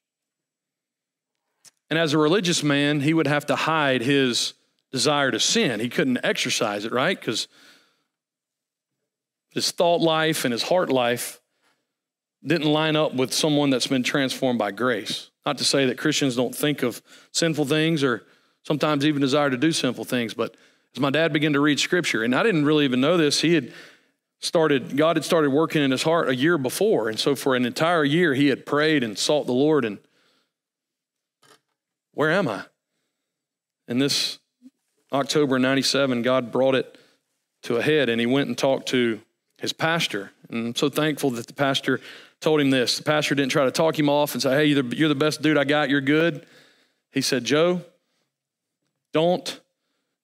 [1.90, 4.54] And as a religious man, he would have to hide his
[4.92, 5.80] desire to sin.
[5.80, 7.20] He couldn't exercise it, right?
[7.20, 7.48] Because
[9.52, 11.40] his thought life and his heart life
[12.46, 15.30] didn't line up with someone that's been transformed by grace.
[15.46, 18.26] Not to say that Christians don't think of sinful things or
[18.64, 20.56] sometimes even desire to do sinful things, but
[20.96, 23.54] as my dad began to read scripture, and I didn't really even know this, he
[23.54, 23.74] had
[24.40, 27.10] started, God had started working in his heart a year before.
[27.10, 29.86] And so for an entire year, he had prayed and sought the Lord.
[29.86, 30.00] And
[32.14, 32.64] where am I?
[33.88, 34.40] And this
[35.12, 36.98] October 97, God brought it
[37.64, 39.20] to a head and he went and talked to
[39.58, 40.32] his pastor.
[40.50, 42.00] And I'm so thankful that the pastor
[42.40, 42.98] told him this.
[42.98, 45.58] The pastor didn't try to talk him off and say, hey, you're the best dude
[45.58, 46.46] I got, you're good.
[47.12, 47.82] He said, Joe,
[49.12, 49.60] don't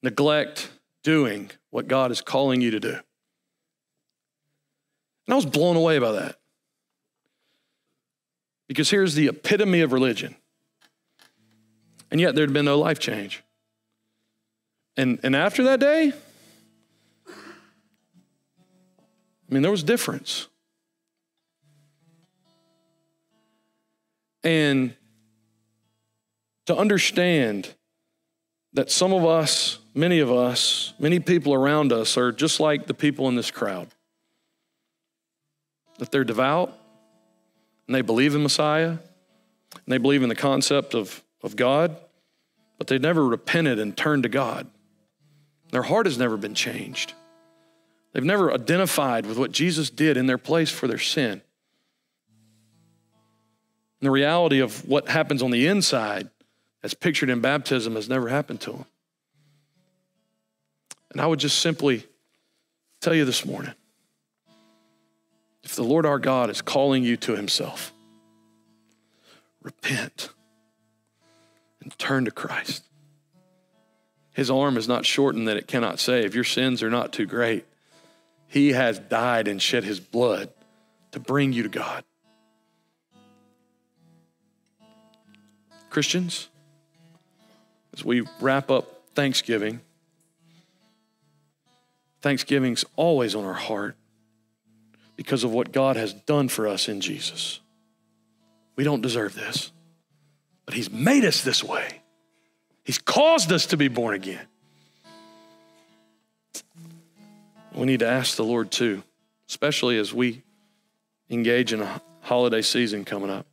[0.01, 0.71] neglect
[1.03, 2.93] doing what God is calling you to do.
[5.27, 6.37] And I was blown away by that.
[8.67, 10.35] Because here's the epitome of religion.
[12.11, 13.43] And yet there'd been no life change.
[14.97, 16.13] And, and after that day,
[19.49, 20.47] I mean, there was difference.
[24.43, 24.95] And
[26.65, 27.73] to understand
[28.73, 32.93] that some of us, many of us, many people around us are just like the
[32.93, 33.87] people in this crowd.
[35.97, 36.77] That they're devout
[37.87, 41.95] and they believe in Messiah and they believe in the concept of, of God,
[42.77, 44.67] but they've never repented and turned to God.
[45.71, 47.13] Their heart has never been changed.
[48.13, 51.41] They've never identified with what Jesus did in their place for their sin.
[53.99, 56.29] And the reality of what happens on the inside
[56.83, 58.85] as pictured in baptism has never happened to them.
[61.15, 62.05] And I would just simply
[62.99, 63.73] tell you this morning
[65.63, 67.93] if the Lord our God is calling you to himself,
[69.61, 70.27] repent
[71.81, 72.83] and turn to Christ.
[74.33, 76.35] His arm is not shortened that it cannot save.
[76.35, 77.63] Your sins are not too great.
[78.47, 80.49] He has died and shed his blood
[81.13, 82.03] to bring you to God.
[85.89, 86.49] Christians,
[87.93, 89.79] as we wrap up Thanksgiving,
[92.25, 93.95] Thanksgiving's always on our heart
[95.15, 97.59] because of what God has done for us in Jesus.
[98.75, 99.71] We don't deserve this,
[100.65, 102.01] but He's made us this way.
[102.83, 104.41] He's caused us to be born again.
[107.75, 109.03] We need to ask the Lord too,
[109.47, 110.41] especially as we
[111.29, 113.45] engage in a holiday season coming up.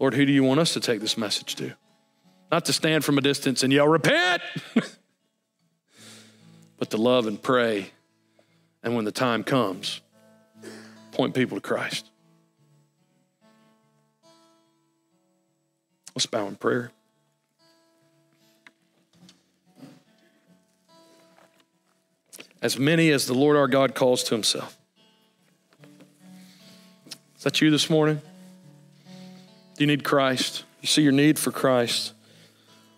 [0.00, 1.74] Lord, who do you want us to take this message to?
[2.50, 4.40] Not to stand from a distance and yell, repent,
[6.78, 7.90] but to love and pray.
[8.84, 10.02] And when the time comes,
[11.10, 12.10] point people to Christ.
[16.14, 16.92] Let's bow in prayer.
[22.62, 24.78] As many as the Lord our God calls to himself.
[27.36, 28.22] Is that you this morning?
[29.76, 30.64] Do you need Christ?
[30.80, 32.12] You see your need for Christ.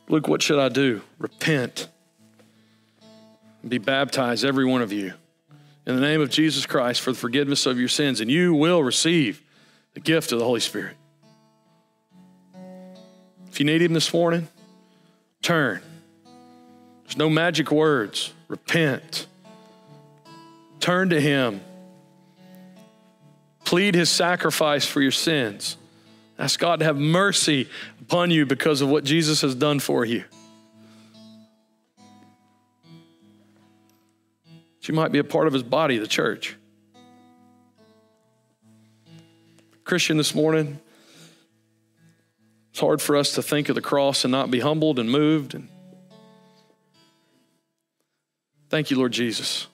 [0.08, 1.02] Luke, what should I do?
[1.18, 1.88] Repent.
[3.66, 5.14] Be baptized, every one of you,
[5.86, 8.82] in the name of Jesus Christ for the forgiveness of your sins, and you will
[8.82, 9.42] receive
[9.94, 10.96] the gift of the Holy Spirit.
[13.48, 14.48] If you need Him this morning,
[15.42, 15.80] turn.
[17.04, 18.32] There's no magic words.
[18.48, 19.26] Repent.
[20.80, 21.60] Turn to Him.
[23.64, 25.76] Plead His sacrifice for your sins.
[26.38, 27.68] Ask God to have mercy
[28.00, 30.24] upon you because of what Jesus has done for you.
[34.88, 36.56] You might be a part of His body, the church.
[39.84, 40.80] Christian, this morning,
[42.70, 45.54] it's hard for us to think of the cross and not be humbled and moved.
[45.54, 45.68] And
[48.68, 49.68] thank you, Lord Jesus,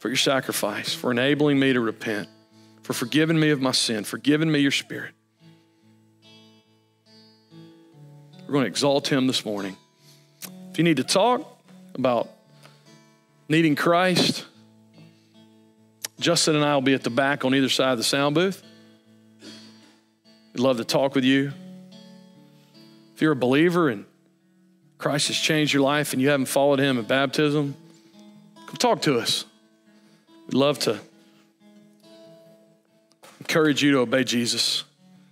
[0.00, 2.28] for your sacrifice, for enabling me to repent,
[2.82, 5.12] for forgiving me of my sin, for giving me your spirit.
[8.46, 9.76] We're going to exalt him this morning.
[10.72, 11.62] If you need to talk
[11.94, 12.28] about
[13.50, 14.46] needing Christ,
[16.20, 18.62] Justin and I will be at the back on either side of the sound booth.
[20.54, 21.52] We'd love to talk with you.
[23.14, 24.04] If you're a believer and
[24.98, 27.74] Christ has changed your life and you haven't followed him in baptism,
[28.66, 29.44] come talk to us.
[30.46, 31.00] We'd love to
[33.40, 34.84] encourage you to obey Jesus.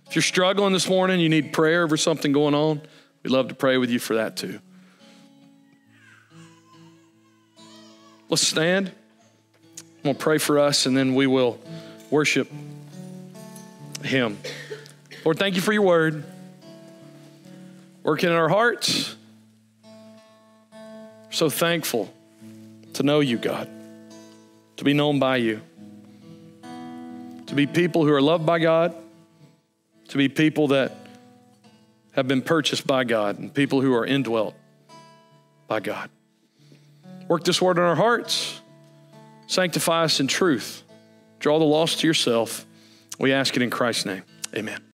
[0.07, 2.81] If you're struggling this morning, you need prayer over something going on,
[3.23, 4.59] we'd love to pray with you for that too.
[8.29, 8.91] Let's stand.
[9.79, 11.59] I'm going to pray for us and then we will
[12.11, 12.47] worship
[14.03, 14.37] Him.
[15.25, 16.23] Lord, thank you for your word
[18.03, 19.15] working in our hearts.
[21.31, 22.13] So thankful
[22.93, 23.67] to know you, God,
[24.77, 25.61] to be known by you,
[27.47, 28.95] to be people who are loved by God,
[30.09, 30.95] to be people that
[32.11, 34.55] have been purchased by God, and people who are indwelt
[35.67, 36.09] by God.
[37.29, 38.59] Work this word in our hearts,
[39.45, 40.83] sanctify us in truth,
[41.39, 42.65] draw the lost to yourself.
[43.19, 44.23] We ask it in Christ's name.
[44.55, 44.81] Amen.